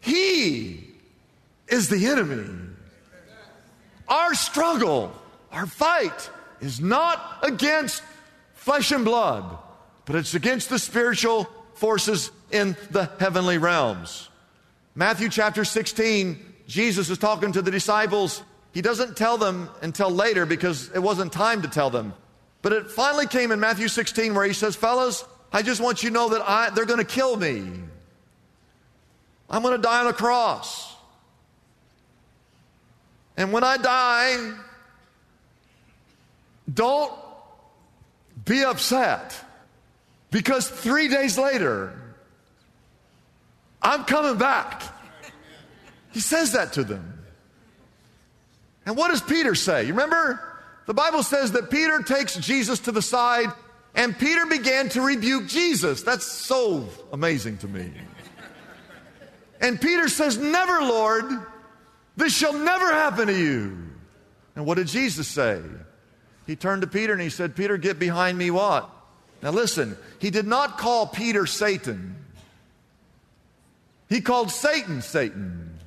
he 0.00 0.88
is 1.68 1.88
the 1.88 2.06
enemy. 2.06 2.61
Our 4.12 4.34
struggle, 4.34 5.10
our 5.50 5.64
fight 5.64 6.28
is 6.60 6.82
not 6.82 7.38
against 7.42 8.02
flesh 8.52 8.92
and 8.92 9.06
blood, 9.06 9.56
but 10.04 10.16
it's 10.16 10.34
against 10.34 10.68
the 10.68 10.78
spiritual 10.78 11.48
forces 11.72 12.30
in 12.50 12.76
the 12.90 13.10
heavenly 13.18 13.56
realms. 13.56 14.28
Matthew 14.94 15.30
chapter 15.30 15.64
16, 15.64 16.38
Jesus 16.66 17.08
is 17.08 17.16
talking 17.16 17.52
to 17.52 17.62
the 17.62 17.70
disciples. 17.70 18.42
He 18.74 18.82
doesn't 18.82 19.16
tell 19.16 19.38
them 19.38 19.70
until 19.80 20.10
later 20.10 20.44
because 20.44 20.90
it 20.94 21.02
wasn't 21.02 21.32
time 21.32 21.62
to 21.62 21.68
tell 21.68 21.88
them. 21.88 22.12
But 22.60 22.74
it 22.74 22.90
finally 22.90 23.26
came 23.26 23.50
in 23.50 23.60
Matthew 23.60 23.88
16 23.88 24.34
where 24.34 24.44
he 24.44 24.52
says, 24.52 24.76
Fellas, 24.76 25.24
I 25.54 25.62
just 25.62 25.80
want 25.80 26.02
you 26.02 26.10
to 26.10 26.14
know 26.14 26.28
that 26.28 26.42
I, 26.46 26.68
they're 26.68 26.84
going 26.84 26.98
to 26.98 27.04
kill 27.06 27.38
me. 27.38 27.64
I'm 29.48 29.62
going 29.62 29.74
to 29.74 29.82
die 29.82 30.00
on 30.00 30.08
a 30.08 30.12
cross. 30.12 30.91
And 33.36 33.52
when 33.52 33.64
I 33.64 33.76
die, 33.76 34.52
don't 36.72 37.12
be 38.44 38.64
upset 38.64 39.34
because 40.30 40.68
three 40.68 41.08
days 41.08 41.38
later, 41.38 41.92
I'm 43.80 44.04
coming 44.04 44.38
back. 44.38 44.82
He 46.12 46.20
says 46.20 46.52
that 46.52 46.74
to 46.74 46.84
them. 46.84 47.24
And 48.84 48.96
what 48.96 49.10
does 49.10 49.22
Peter 49.22 49.54
say? 49.54 49.84
You 49.84 49.92
remember? 49.92 50.40
The 50.86 50.94
Bible 50.94 51.22
says 51.22 51.52
that 51.52 51.70
Peter 51.70 52.00
takes 52.02 52.36
Jesus 52.36 52.80
to 52.80 52.92
the 52.92 53.02
side 53.02 53.48
and 53.94 54.18
Peter 54.18 54.46
began 54.46 54.88
to 54.90 55.02
rebuke 55.02 55.46
Jesus. 55.46 56.02
That's 56.02 56.26
so 56.26 56.88
amazing 57.12 57.58
to 57.58 57.68
me. 57.68 57.92
And 59.60 59.80
Peter 59.80 60.08
says, 60.08 60.38
Never, 60.38 60.80
Lord, 60.80 61.24
this 62.16 62.36
shall 62.36 62.52
never 62.52 62.92
happen 62.92 63.28
to 63.28 63.38
you. 63.38 63.78
And 64.54 64.66
what 64.66 64.76
did 64.76 64.88
Jesus 64.88 65.28
say? 65.28 65.62
He 66.46 66.56
turned 66.56 66.82
to 66.82 66.88
Peter 66.88 67.12
and 67.12 67.22
he 67.22 67.30
said, 67.30 67.56
Peter, 67.56 67.76
get 67.76 67.98
behind 67.98 68.36
me 68.36 68.50
what? 68.50 68.90
Now 69.42 69.50
listen, 69.50 69.96
he 70.18 70.30
did 70.30 70.46
not 70.46 70.78
call 70.78 71.06
Peter 71.06 71.46
Satan. 71.46 72.16
He 74.08 74.20
called 74.20 74.50
Satan 74.50 75.02
Satan. 75.02 75.78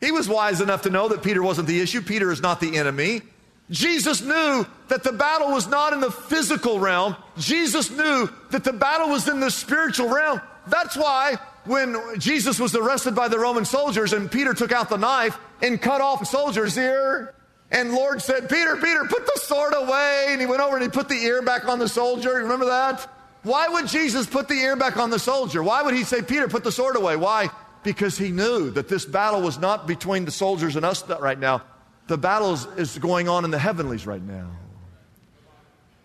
He 0.00 0.12
was 0.12 0.28
wise 0.28 0.60
enough 0.60 0.82
to 0.82 0.90
know 0.90 1.08
that 1.08 1.22
Peter 1.22 1.42
wasn't 1.42 1.68
the 1.68 1.80
issue. 1.80 2.02
Peter 2.02 2.30
is 2.30 2.42
not 2.42 2.60
the 2.60 2.76
enemy. 2.76 3.22
Jesus 3.70 4.20
knew 4.20 4.66
that 4.88 5.02
the 5.02 5.12
battle 5.12 5.50
was 5.52 5.66
not 5.66 5.92
in 5.92 6.00
the 6.00 6.10
physical 6.10 6.78
realm. 6.78 7.16
Jesus 7.38 7.90
knew 7.90 8.28
that 8.50 8.62
the 8.62 8.72
battle 8.72 9.08
was 9.08 9.28
in 9.28 9.40
the 9.40 9.50
spiritual 9.50 10.08
realm. 10.08 10.40
That's 10.68 10.96
why 10.96 11.38
when 11.66 12.18
Jesus 12.18 12.58
was 12.58 12.74
arrested 12.74 13.14
by 13.14 13.28
the 13.28 13.38
Roman 13.38 13.64
soldiers 13.64 14.12
and 14.12 14.30
Peter 14.30 14.54
took 14.54 14.72
out 14.72 14.88
the 14.88 14.96
knife 14.96 15.38
and 15.62 15.80
cut 15.80 16.00
off 16.00 16.22
a 16.22 16.26
soldier's 16.26 16.76
ear, 16.76 17.34
and 17.70 17.92
Lord 17.92 18.22
said, 18.22 18.48
Peter, 18.48 18.76
Peter, 18.76 19.04
put 19.04 19.26
the 19.26 19.40
sword 19.40 19.74
away. 19.74 20.26
And 20.28 20.40
he 20.40 20.46
went 20.46 20.60
over 20.60 20.76
and 20.76 20.82
he 20.82 20.88
put 20.88 21.08
the 21.08 21.16
ear 21.16 21.42
back 21.42 21.68
on 21.68 21.78
the 21.78 21.88
soldier. 21.88 22.34
Remember 22.34 22.66
that? 22.66 23.08
Why 23.42 23.68
would 23.68 23.86
Jesus 23.86 24.26
put 24.26 24.48
the 24.48 24.54
ear 24.54 24.76
back 24.76 24.96
on 24.96 25.10
the 25.10 25.18
soldier? 25.18 25.62
Why 25.62 25.82
would 25.82 25.94
he 25.94 26.04
say, 26.04 26.22
Peter, 26.22 26.48
put 26.48 26.64
the 26.64 26.72
sword 26.72 26.96
away? 26.96 27.16
Why? 27.16 27.50
Because 27.82 28.18
he 28.18 28.30
knew 28.30 28.70
that 28.72 28.88
this 28.88 29.04
battle 29.04 29.42
was 29.42 29.58
not 29.58 29.86
between 29.86 30.24
the 30.24 30.30
soldiers 30.30 30.76
and 30.76 30.84
us 30.84 31.08
right 31.08 31.38
now. 31.38 31.62
The 32.08 32.18
battle 32.18 32.54
is, 32.54 32.66
is 32.76 32.98
going 32.98 33.28
on 33.28 33.44
in 33.44 33.50
the 33.50 33.58
heavenlies 33.58 34.06
right 34.06 34.22
now. 34.22 34.48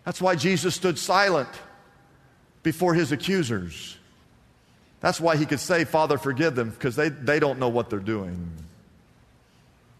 That's 0.04 0.20
why 0.20 0.34
Jesus 0.36 0.74
stood 0.74 0.98
silent 0.98 1.48
before 2.62 2.94
his 2.94 3.12
accusers. 3.12 3.96
That's 5.02 5.20
why 5.20 5.36
he 5.36 5.44
could 5.44 5.60
say, 5.60 5.84
Father, 5.84 6.16
forgive 6.16 6.54
them, 6.54 6.70
because 6.70 6.96
they, 6.96 7.08
they 7.10 7.40
don't 7.40 7.58
know 7.58 7.68
what 7.68 7.90
they're 7.90 7.98
doing. 7.98 8.50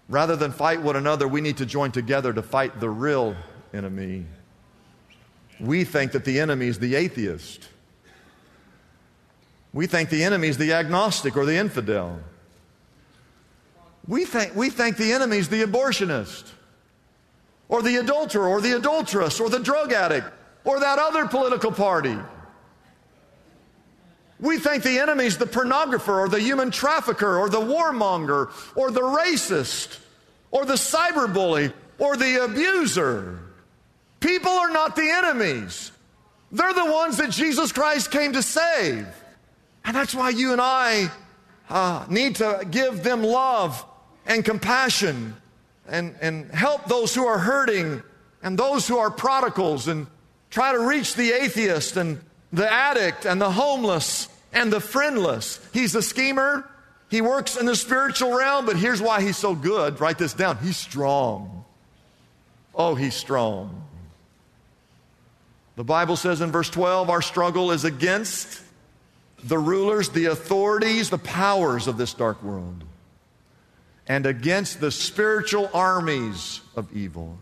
Rather 0.08 0.36
than 0.36 0.52
fight 0.52 0.80
one 0.80 0.94
another, 0.94 1.26
we 1.26 1.40
need 1.40 1.56
to 1.56 1.66
join 1.66 1.90
together 1.90 2.32
to 2.32 2.42
fight 2.42 2.78
the 2.80 2.88
real 2.88 3.36
enemy. 3.74 4.26
We 5.58 5.84
think 5.84 6.12
that 6.12 6.24
the 6.24 6.38
enemy 6.38 6.68
is 6.68 6.78
the 6.78 6.94
atheist. 6.94 7.68
We 9.72 9.86
think 9.86 10.08
the 10.08 10.22
enemy 10.22 10.48
is 10.48 10.58
the 10.58 10.72
agnostic 10.72 11.36
or 11.36 11.46
the 11.46 11.56
infidel. 11.56 12.20
We 14.06 14.24
think, 14.24 14.54
we 14.54 14.70
think 14.70 14.96
the 14.98 15.12
enemy 15.12 15.38
is 15.38 15.48
the 15.48 15.62
abortionist 15.62 16.50
or 17.68 17.82
the 17.82 17.96
adulterer 17.96 18.48
or 18.48 18.60
the 18.60 18.76
adulteress 18.76 19.40
or 19.40 19.48
the 19.48 19.60
drug 19.60 19.92
addict 19.92 20.28
or 20.64 20.78
that 20.78 20.98
other 20.98 21.26
political 21.26 21.72
party. 21.72 22.16
We 24.42 24.58
think 24.58 24.82
the 24.82 24.98
enemy 24.98 25.26
is 25.26 25.38
the 25.38 25.46
pornographer 25.46 26.18
or 26.18 26.28
the 26.28 26.40
human 26.40 26.72
trafficker 26.72 27.38
or 27.38 27.48
the 27.48 27.60
warmonger 27.60 28.50
or 28.74 28.90
the 28.90 29.00
racist 29.00 30.00
or 30.50 30.64
the 30.64 30.74
cyberbully 30.74 31.72
or 32.00 32.16
the 32.16 32.44
abuser. 32.44 33.38
People 34.18 34.50
are 34.50 34.70
not 34.70 34.96
the 34.96 35.08
enemies. 35.08 35.92
They're 36.50 36.74
the 36.74 36.90
ones 36.90 37.18
that 37.18 37.30
Jesus 37.30 37.70
Christ 37.70 38.10
came 38.10 38.32
to 38.32 38.42
save. 38.42 39.06
And 39.84 39.94
that's 39.94 40.12
why 40.12 40.30
you 40.30 40.50
and 40.50 40.60
I 40.60 41.08
uh, 41.70 42.04
need 42.10 42.36
to 42.36 42.66
give 42.68 43.04
them 43.04 43.22
love 43.22 43.84
and 44.26 44.44
compassion 44.44 45.36
and, 45.88 46.16
and 46.20 46.50
help 46.50 46.86
those 46.86 47.14
who 47.14 47.26
are 47.28 47.38
hurting 47.38 48.02
and 48.42 48.58
those 48.58 48.88
who 48.88 48.98
are 48.98 49.10
prodigals 49.10 49.86
and 49.86 50.08
try 50.50 50.72
to 50.72 50.80
reach 50.80 51.14
the 51.14 51.30
atheist 51.30 51.96
and 51.96 52.20
the 52.52 52.70
addict 52.70 53.24
and 53.24 53.40
the 53.40 53.50
homeless 53.50 54.28
and 54.52 54.72
the 54.72 54.80
friendless. 54.80 55.60
He's 55.72 55.94
a 55.94 56.02
schemer. 56.02 56.68
He 57.10 57.20
works 57.20 57.56
in 57.56 57.66
the 57.66 57.76
spiritual 57.76 58.36
realm, 58.36 58.66
but 58.66 58.76
here's 58.76 59.00
why 59.00 59.20
he's 59.20 59.36
so 59.36 59.54
good. 59.54 60.00
Write 60.00 60.18
this 60.18 60.34
down. 60.34 60.58
He's 60.58 60.76
strong. 60.76 61.64
Oh, 62.74 62.94
he's 62.94 63.14
strong. 63.14 63.86
The 65.76 65.84
Bible 65.84 66.16
says 66.16 66.40
in 66.40 66.50
verse 66.50 66.70
12 66.70 67.10
our 67.10 67.22
struggle 67.22 67.70
is 67.70 67.84
against 67.84 68.62
the 69.44 69.58
rulers, 69.58 70.10
the 70.10 70.26
authorities, 70.26 71.10
the 71.10 71.18
powers 71.18 71.86
of 71.86 71.96
this 71.98 72.14
dark 72.14 72.42
world, 72.42 72.84
and 74.06 74.26
against 74.26 74.80
the 74.80 74.90
spiritual 74.90 75.70
armies 75.74 76.60
of 76.76 76.92
evil. 76.92 77.38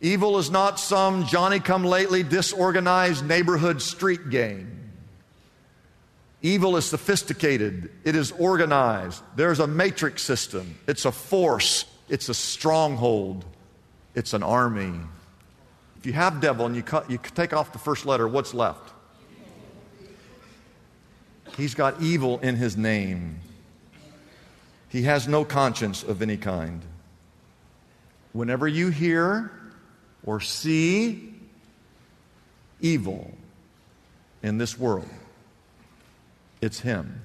Evil 0.00 0.38
is 0.38 0.50
not 0.50 0.78
some 0.78 1.26
Johnny 1.26 1.60
come 1.60 1.84
lately 1.84 2.22
disorganized 2.22 3.26
neighborhood 3.26 3.80
street 3.80 4.28
gang. 4.30 4.83
Evil 6.44 6.76
is 6.76 6.84
sophisticated, 6.84 7.90
it 8.04 8.14
is 8.14 8.30
organized. 8.32 9.22
There's 9.34 9.60
a 9.60 9.66
matrix 9.66 10.22
system, 10.22 10.74
it's 10.86 11.06
a 11.06 11.10
force, 11.10 11.86
it's 12.10 12.28
a 12.28 12.34
stronghold, 12.34 13.46
it's 14.14 14.34
an 14.34 14.42
army. 14.42 14.92
If 15.96 16.04
you 16.04 16.12
have 16.12 16.42
devil 16.42 16.66
and 16.66 16.76
you, 16.76 16.82
cut, 16.82 17.10
you 17.10 17.16
take 17.34 17.54
off 17.54 17.72
the 17.72 17.78
first 17.78 18.04
letter, 18.04 18.28
what's 18.28 18.52
left? 18.52 18.92
He's 21.56 21.74
got 21.74 22.02
evil 22.02 22.38
in 22.40 22.56
his 22.56 22.76
name. 22.76 23.40
He 24.90 25.04
has 25.04 25.26
no 25.26 25.46
conscience 25.46 26.02
of 26.02 26.20
any 26.20 26.36
kind. 26.36 26.82
Whenever 28.34 28.68
you 28.68 28.90
hear 28.90 29.50
or 30.26 30.42
see 30.42 31.36
evil 32.82 33.32
in 34.42 34.58
this 34.58 34.78
world, 34.78 35.08
it's 36.60 36.80
him. 36.80 37.22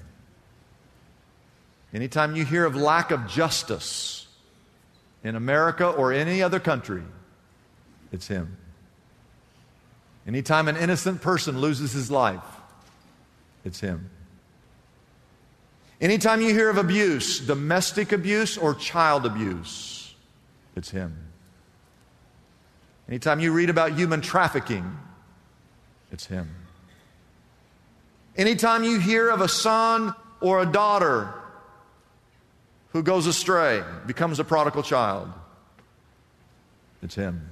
Anytime 1.92 2.36
you 2.36 2.44
hear 2.44 2.64
of 2.64 2.76
lack 2.76 3.10
of 3.10 3.26
justice 3.26 4.26
in 5.24 5.34
America 5.34 5.88
or 5.88 6.12
any 6.12 6.42
other 6.42 6.60
country, 6.60 7.02
it's 8.12 8.28
him. 8.28 8.56
Anytime 10.26 10.68
an 10.68 10.76
innocent 10.76 11.22
person 11.22 11.60
loses 11.60 11.92
his 11.92 12.10
life, 12.10 12.44
it's 13.64 13.80
him. 13.80 14.10
Anytime 16.00 16.40
you 16.40 16.54
hear 16.54 16.70
of 16.70 16.78
abuse, 16.78 17.40
domestic 17.40 18.12
abuse 18.12 18.56
or 18.56 18.74
child 18.74 19.26
abuse, 19.26 20.14
it's 20.76 20.90
him. 20.90 21.16
Anytime 23.08 23.40
you 23.40 23.52
read 23.52 23.70
about 23.70 23.92
human 23.98 24.20
trafficking, 24.20 24.96
it's 26.12 26.26
him. 26.26 26.48
Anytime 28.36 28.84
you 28.84 28.98
hear 28.98 29.28
of 29.28 29.40
a 29.40 29.48
son 29.48 30.14
or 30.40 30.60
a 30.62 30.66
daughter 30.66 31.34
who 32.92 33.02
goes 33.02 33.26
astray, 33.26 33.82
becomes 34.06 34.38
a 34.38 34.44
prodigal 34.44 34.82
child, 34.82 35.30
it's 37.02 37.14
him. 37.14 37.48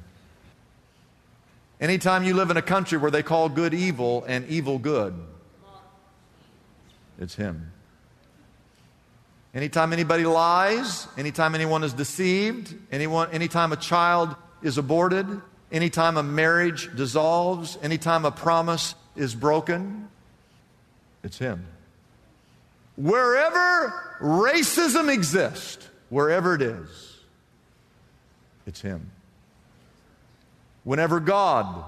Anytime 1.80 2.24
you 2.24 2.34
live 2.34 2.50
in 2.50 2.56
a 2.56 2.62
country 2.62 2.98
where 2.98 3.10
they 3.10 3.22
call 3.22 3.48
good 3.48 3.72
evil 3.72 4.24
and 4.26 4.46
evil 4.48 4.78
good, 4.78 5.14
it's 7.20 7.34
him. 7.34 7.72
Anytime 9.54 9.92
anybody 9.92 10.24
lies, 10.24 11.06
anytime 11.16 11.54
anyone 11.54 11.82
is 11.82 11.92
deceived, 11.92 12.74
anyone, 12.92 13.30
anytime 13.30 13.72
a 13.72 13.76
child 13.76 14.34
is 14.62 14.76
aborted, 14.76 15.26
anytime 15.72 16.16
a 16.16 16.22
marriage 16.22 16.94
dissolves, 16.96 17.78
anytime 17.82 18.24
a 18.24 18.30
promise 18.30 18.94
is 19.16 19.34
broken, 19.34 20.08
it's 21.22 21.38
him. 21.38 21.66
Wherever 22.96 24.16
racism 24.20 25.12
exists, 25.12 25.88
wherever 26.08 26.54
it 26.54 26.62
is, 26.62 27.08
it's 28.68 28.82
Him. 28.82 29.10
Whenever 30.84 31.20
God 31.20 31.84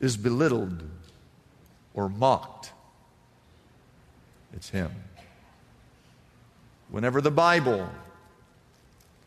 is 0.00 0.16
belittled 0.16 0.82
or 1.94 2.08
mocked, 2.08 2.72
it's 4.52 4.70
Him. 4.70 4.90
Whenever 6.90 7.20
the 7.20 7.30
Bible 7.30 7.88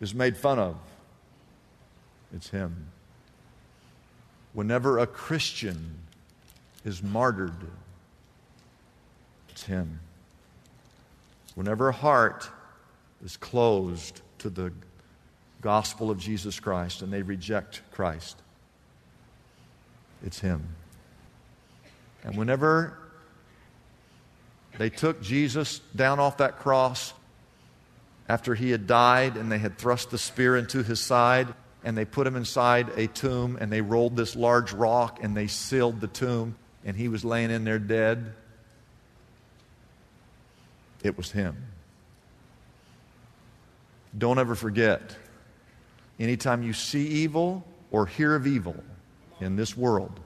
is 0.01 0.13
made 0.13 0.35
fun 0.35 0.59
of, 0.59 0.75
it's 2.35 2.49
Him. 2.49 2.87
Whenever 4.51 4.99
a 4.99 5.07
Christian 5.07 5.99
is 6.83 7.01
martyred, 7.01 7.55
it's 9.61 9.67
Him. 9.67 9.99
Whenever 11.53 11.89
a 11.89 11.93
heart 11.93 12.49
is 13.23 13.37
closed 13.37 14.21
to 14.39 14.49
the 14.49 14.73
gospel 15.61 16.09
of 16.09 16.17
Jesus 16.17 16.59
Christ 16.59 17.03
and 17.03 17.13
they 17.13 17.21
reject 17.21 17.83
Christ, 17.91 18.41
it's 20.25 20.39
Him. 20.39 20.67
And 22.23 22.35
whenever 22.37 22.97
they 24.79 24.89
took 24.89 25.21
Jesus 25.21 25.79
down 25.95 26.19
off 26.19 26.37
that 26.37 26.57
cross 26.57 27.13
after 28.27 28.55
he 28.55 28.71
had 28.71 28.87
died 28.87 29.37
and 29.37 29.51
they 29.51 29.59
had 29.59 29.77
thrust 29.77 30.09
the 30.09 30.17
spear 30.17 30.57
into 30.57 30.81
his 30.81 30.99
side 30.99 31.53
and 31.83 31.95
they 31.95 32.05
put 32.05 32.25
him 32.25 32.35
inside 32.35 32.89
a 32.95 33.05
tomb 33.05 33.59
and 33.61 33.71
they 33.71 33.81
rolled 33.81 34.15
this 34.15 34.35
large 34.35 34.71
rock 34.73 35.19
and 35.21 35.37
they 35.37 35.47
sealed 35.47 35.99
the 36.01 36.07
tomb 36.07 36.55
and 36.83 36.95
he 36.97 37.09
was 37.09 37.23
laying 37.23 37.51
in 37.51 37.63
there 37.63 37.79
dead. 37.79 38.33
It 41.03 41.17
was 41.17 41.31
him. 41.31 41.55
Don't 44.17 44.39
ever 44.39 44.55
forget 44.55 45.15
anytime 46.19 46.63
you 46.63 46.73
see 46.73 47.07
evil 47.07 47.65
or 47.91 48.05
hear 48.05 48.35
of 48.35 48.45
evil 48.45 48.75
in 49.39 49.55
this 49.55 49.75
world, 49.75 50.19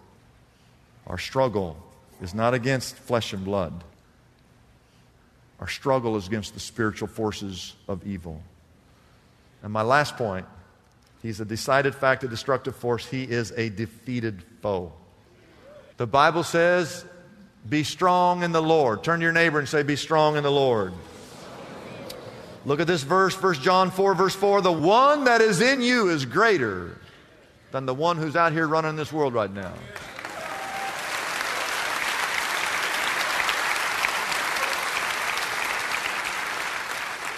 our 1.08 1.18
struggle 1.18 1.78
is 2.22 2.34
not 2.34 2.54
against 2.54 2.96
flesh 2.96 3.34
and 3.34 3.46
blood. 3.46 3.84
Our 5.60 5.68
struggle 5.68 6.18
is 6.18 6.28
against 6.28 6.54
the 6.54 6.60
spiritual 6.60 7.08
forces 7.08 7.76
of 7.88 8.06
evil. 8.06 8.42
And 9.64 9.72
my 9.72 9.84
last 9.84 10.18
point 10.18 10.46
he's 11.22 11.40
a 11.40 11.46
decided 11.46 11.96
fact, 11.96 12.24
a 12.24 12.28
destructive 12.28 12.76
force. 12.76 13.06
He 13.06 13.24
is 13.24 13.52
a 13.52 13.70
defeated 13.70 14.44
foe. 14.62 14.94
The 15.98 16.08
Bible 16.08 16.44
says, 16.44 17.06
Be 17.68 17.84
strong 17.84 18.44
in 18.44 18.52
the 18.52 18.62
Lord. 18.62 19.04
Turn 19.04 19.20
to 19.20 19.24
your 19.24 19.34
neighbor 19.34 19.60
and 19.60 19.68
say, 19.68 19.84
Be 19.84 19.96
strong 19.96 20.38
in 20.38 20.44
the 20.44 20.52
Lord. 20.52 20.94
Look 22.66 22.80
at 22.80 22.88
this 22.88 23.04
verse, 23.04 23.42
1 23.42 23.56
John 23.56 23.92
4, 23.92 24.16
verse 24.16 24.36
4. 24.36 24.62
The 24.62 24.72
one 24.72 25.26
that 25.26 25.42
is 25.42 25.62
in 25.62 25.82
you 25.82 26.10
is 26.10 26.26
greater 26.26 26.98
than 27.72 27.86
the 27.86 27.94
one 27.94 28.18
who's 28.18 28.36
out 28.36 28.52
here 28.52 28.68
running 28.68 28.96
this 28.96 29.14
world 29.14 29.34
right 29.34 29.52
now. 29.52 29.74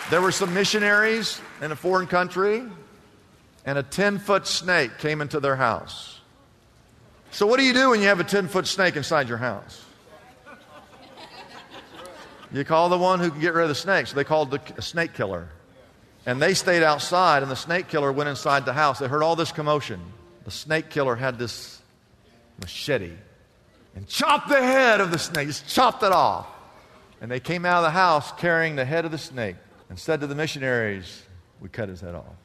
There 0.10 0.22
were 0.22 0.32
some 0.32 0.54
missionaries 0.54 1.42
in 1.62 1.74
a 1.74 1.76
foreign 1.76 2.08
country, 2.08 2.64
and 3.66 3.78
a 3.78 3.84
10 3.84 4.20
foot 4.20 4.48
snake 4.48 5.00
came 5.00 5.20
into 5.20 5.42
their 5.42 5.58
house. 5.58 6.22
So, 7.32 7.46
what 7.46 7.60
do 7.60 7.66
you 7.66 7.74
do 7.74 7.90
when 7.90 8.00
you 8.00 8.08
have 8.08 8.22
a 8.22 8.24
10 8.24 8.48
foot 8.48 8.68
snake 8.68 8.96
inside 8.96 9.28
your 9.28 9.38
house? 9.38 9.84
You 12.52 12.64
call 12.64 12.90
the 12.90 12.98
one 12.98 13.20
who 13.20 13.30
can 13.30 13.40
get 13.40 13.54
rid 13.54 13.64
of 13.64 13.70
the 13.70 13.76
snakes. 13.76 14.14
They 14.14 14.24
called 14.24 14.52
the 14.52 14.82
snake 14.82 15.14
killer. 15.14 15.50
And 16.26 16.42
they 16.42 16.54
stayed 16.54 16.84
outside, 16.84 17.42
and 17.42 17.52
the 17.52 17.56
snake 17.56 17.88
killer 17.88 18.12
went 18.12 18.30
inside 18.30 18.66
the 18.66 18.74
house. 18.74 19.00
They 19.00 19.08
heard 19.08 19.24
all 19.24 19.36
this 19.36 19.52
commotion. 19.52 20.02
The 20.46 20.52
snake 20.52 20.90
killer 20.90 21.16
had 21.16 21.38
this 21.38 21.82
machete 22.60 23.14
and 23.98 24.08
chopped 24.08 24.48
the 24.48 24.62
head 24.62 25.02
of 25.02 25.10
the 25.10 25.18
snake, 25.18 25.48
just 25.48 25.68
chopped 25.68 26.04
it 26.04 26.12
off. 26.12 26.48
And 27.20 27.32
they 27.32 27.40
came 27.40 27.66
out 27.66 27.78
of 27.78 27.84
the 27.84 27.90
house 27.90 28.32
carrying 28.34 28.76
the 28.76 28.86
head 28.86 29.06
of 29.06 29.12
the 29.12 29.18
snake 29.18 29.56
and 29.90 29.98
said 29.98 30.20
to 30.20 30.28
the 30.28 30.36
missionaries, 30.36 31.24
We 31.60 31.70
cut 31.70 31.90
his 31.90 32.02
head 32.02 32.14
off. 32.14 32.36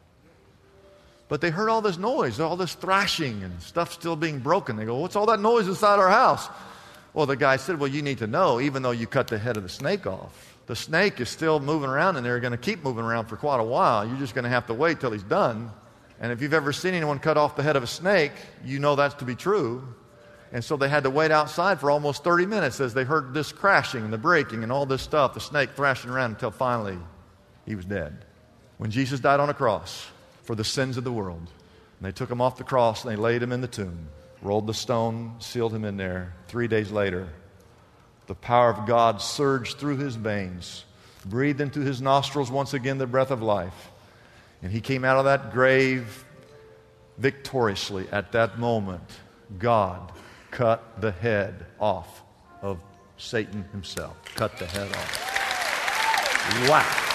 But 1.28 1.42
they 1.42 1.50
heard 1.50 1.68
all 1.68 1.82
this 1.82 1.98
noise, 1.98 2.40
all 2.40 2.56
this 2.56 2.74
thrashing 2.74 3.42
and 3.42 3.60
stuff 3.60 3.92
still 3.92 4.16
being 4.16 4.38
broken. 4.38 4.76
They 4.76 4.86
go, 4.86 4.96
What's 4.96 5.14
all 5.14 5.26
that 5.26 5.40
noise 5.40 5.68
inside 5.68 5.98
our 5.98 6.08
house? 6.08 6.48
Well, 7.14 7.26
the 7.26 7.36
guy 7.36 7.56
said, 7.56 7.78
Well, 7.78 7.90
you 7.90 8.02
need 8.02 8.18
to 8.18 8.26
know, 8.26 8.60
even 8.60 8.82
though 8.82 8.90
you 8.90 9.06
cut 9.06 9.28
the 9.28 9.38
head 9.38 9.56
of 9.56 9.62
the 9.62 9.68
snake 9.68 10.06
off, 10.06 10.56
the 10.66 10.76
snake 10.76 11.20
is 11.20 11.28
still 11.28 11.60
moving 11.60 11.90
around 11.90 12.16
and 12.16 12.24
they're 12.24 12.40
going 12.40 12.52
to 12.52 12.58
keep 12.58 12.82
moving 12.82 13.04
around 13.04 13.26
for 13.26 13.36
quite 13.36 13.60
a 13.60 13.64
while. 13.64 14.06
You're 14.06 14.18
just 14.18 14.34
going 14.34 14.44
to 14.44 14.50
have 14.50 14.66
to 14.68 14.74
wait 14.74 15.00
till 15.00 15.10
he's 15.10 15.22
done. 15.22 15.70
And 16.20 16.30
if 16.32 16.40
you've 16.40 16.54
ever 16.54 16.72
seen 16.72 16.94
anyone 16.94 17.18
cut 17.18 17.36
off 17.36 17.56
the 17.56 17.62
head 17.62 17.76
of 17.76 17.82
a 17.82 17.88
snake, 17.88 18.32
you 18.64 18.78
know 18.78 18.94
that's 18.94 19.14
to 19.16 19.24
be 19.24 19.34
true. 19.34 19.82
And 20.52 20.62
so 20.62 20.76
they 20.76 20.88
had 20.88 21.02
to 21.04 21.10
wait 21.10 21.30
outside 21.30 21.80
for 21.80 21.90
almost 21.90 22.22
30 22.22 22.46
minutes 22.46 22.80
as 22.80 22.94
they 22.94 23.04
heard 23.04 23.34
this 23.34 23.52
crashing 23.52 24.04
and 24.04 24.12
the 24.12 24.18
breaking 24.18 24.62
and 24.62 24.70
all 24.70 24.86
this 24.86 25.02
stuff, 25.02 25.34
the 25.34 25.40
snake 25.40 25.70
thrashing 25.74 26.10
around 26.10 26.32
until 26.32 26.50
finally 26.50 26.98
he 27.66 27.74
was 27.74 27.84
dead. 27.84 28.24
When 28.78 28.90
Jesus 28.90 29.18
died 29.18 29.40
on 29.40 29.48
a 29.48 29.54
cross 29.54 30.06
for 30.42 30.54
the 30.54 30.64
sins 30.64 30.96
of 30.96 31.04
the 31.04 31.12
world, 31.12 31.38
and 31.40 32.06
they 32.06 32.12
took 32.12 32.30
him 32.30 32.40
off 32.40 32.56
the 32.56 32.64
cross 32.64 33.04
and 33.04 33.12
they 33.12 33.16
laid 33.16 33.42
him 33.42 33.52
in 33.52 33.60
the 33.60 33.68
tomb, 33.68 34.08
rolled 34.42 34.66
the 34.66 34.74
stone, 34.74 35.36
sealed 35.38 35.72
him 35.72 35.84
in 35.84 35.96
there. 35.96 36.34
Three 36.48 36.68
days 36.68 36.90
later, 36.90 37.28
the 38.26 38.34
power 38.34 38.70
of 38.70 38.86
God 38.86 39.20
surged 39.20 39.78
through 39.78 39.96
his 39.96 40.16
veins, 40.16 40.84
breathed 41.24 41.60
into 41.60 41.80
his 41.80 42.02
nostrils 42.02 42.50
once 42.50 42.74
again 42.74 42.98
the 42.98 43.06
breath 43.06 43.30
of 43.30 43.42
life, 43.42 43.90
and 44.62 44.70
he 44.70 44.80
came 44.80 45.04
out 45.04 45.16
of 45.16 45.24
that 45.24 45.52
grave 45.52 46.24
victoriously. 47.18 48.06
At 48.10 48.32
that 48.32 48.58
moment, 48.58 49.08
God 49.58 50.12
cut 50.50 51.00
the 51.00 51.12
head 51.12 51.66
off 51.78 52.22
of 52.60 52.78
Satan 53.16 53.64
himself. 53.72 54.16
Cut 54.34 54.56
the 54.58 54.66
head 54.66 54.88
off. 54.88 56.68
Wow. 56.68 57.11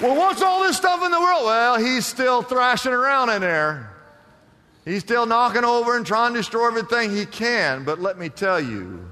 Well, 0.00 0.16
what's 0.16 0.42
all 0.42 0.62
this 0.62 0.76
stuff 0.76 1.02
in 1.04 1.10
the 1.10 1.20
world? 1.20 1.44
Well, 1.44 1.78
he's 1.78 2.06
still 2.06 2.42
thrashing 2.42 2.92
around 2.92 3.30
in 3.30 3.40
there. 3.40 3.92
He's 4.84 5.00
still 5.00 5.26
knocking 5.26 5.64
over 5.64 5.96
and 5.96 6.06
trying 6.06 6.34
to 6.34 6.38
destroy 6.38 6.68
everything 6.68 7.14
he 7.14 7.26
can. 7.26 7.84
But 7.84 8.00
let 8.00 8.16
me 8.16 8.28
tell 8.28 8.60
you, 8.60 9.10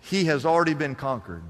he 0.00 0.24
has 0.24 0.44
already 0.44 0.74
been 0.74 0.96
conquered. 0.96 1.44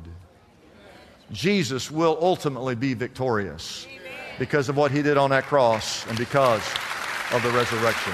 Jesus 1.30 1.90
will 1.90 2.18
ultimately 2.20 2.74
be 2.74 2.92
victorious 2.92 3.86
because 4.38 4.68
of 4.68 4.76
what 4.76 4.90
he 4.90 5.00
did 5.00 5.16
on 5.16 5.30
that 5.30 5.44
cross 5.44 6.06
and 6.08 6.18
because 6.18 6.62
of 7.32 7.42
the 7.42 7.50
resurrection. 7.50 8.12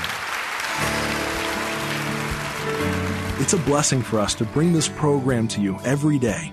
It's 3.40 3.52
a 3.52 3.58
blessing 3.58 4.00
for 4.00 4.20
us 4.20 4.34
to 4.36 4.44
bring 4.44 4.72
this 4.72 4.88
program 4.88 5.48
to 5.48 5.60
you 5.60 5.78
every 5.84 6.18
day. 6.20 6.52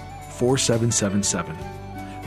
4777. 0.41 1.55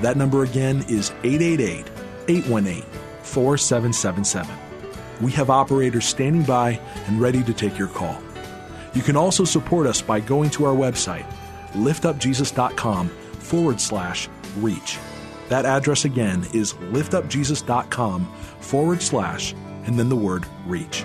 That 0.00 0.16
number 0.16 0.44
again 0.44 0.84
is 0.88 1.10
888 1.24 1.90
818 2.28 2.82
4777. 3.22 4.56
We 5.20 5.32
have 5.32 5.50
operators 5.50 6.04
standing 6.04 6.44
by 6.44 6.80
and 7.08 7.20
ready 7.20 7.42
to 7.42 7.52
take 7.52 7.76
your 7.76 7.88
call. 7.88 8.16
You 8.94 9.02
can 9.02 9.16
also 9.16 9.42
support 9.42 9.88
us 9.88 10.00
by 10.00 10.20
going 10.20 10.50
to 10.50 10.64
our 10.64 10.76
website, 10.76 11.26
liftupjesus.com 11.72 13.08
forward 13.08 13.80
slash 13.80 14.28
reach. 14.58 14.96
That 15.48 15.66
address 15.66 16.04
again 16.04 16.46
is 16.54 16.74
liftupjesus.com 16.74 18.32
forward 18.60 19.02
slash 19.02 19.54
and 19.86 19.98
then 19.98 20.08
the 20.08 20.14
word 20.14 20.46
reach. 20.66 21.04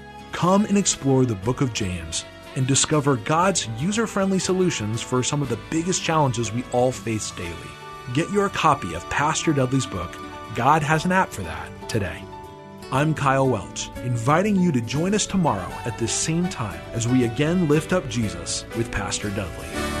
Come 0.41 0.65
and 0.65 0.75
explore 0.75 1.23
the 1.23 1.35
book 1.35 1.61
of 1.61 1.71
James 1.71 2.25
and 2.55 2.65
discover 2.65 3.15
God's 3.15 3.67
user 3.77 4.07
friendly 4.07 4.39
solutions 4.39 4.99
for 4.99 5.21
some 5.21 5.43
of 5.43 5.49
the 5.49 5.59
biggest 5.69 6.01
challenges 6.01 6.51
we 6.51 6.63
all 6.71 6.91
face 6.91 7.29
daily. 7.29 7.53
Get 8.15 8.27
your 8.31 8.49
copy 8.49 8.95
of 8.95 9.07
Pastor 9.11 9.53
Dudley's 9.53 9.85
book, 9.85 10.17
God 10.55 10.81
Has 10.81 11.05
an 11.05 11.11
App 11.11 11.29
for 11.29 11.43
That, 11.43 11.69
today. 11.87 12.23
I'm 12.91 13.13
Kyle 13.13 13.47
Welch, 13.47 13.91
inviting 13.97 14.55
you 14.55 14.71
to 14.71 14.81
join 14.81 15.13
us 15.13 15.27
tomorrow 15.27 15.71
at 15.85 15.99
the 15.99 16.07
same 16.07 16.49
time 16.49 16.81
as 16.93 17.07
we 17.07 17.25
again 17.25 17.67
lift 17.67 17.93
up 17.93 18.09
Jesus 18.09 18.65
with 18.75 18.91
Pastor 18.91 19.29
Dudley. 19.29 20.00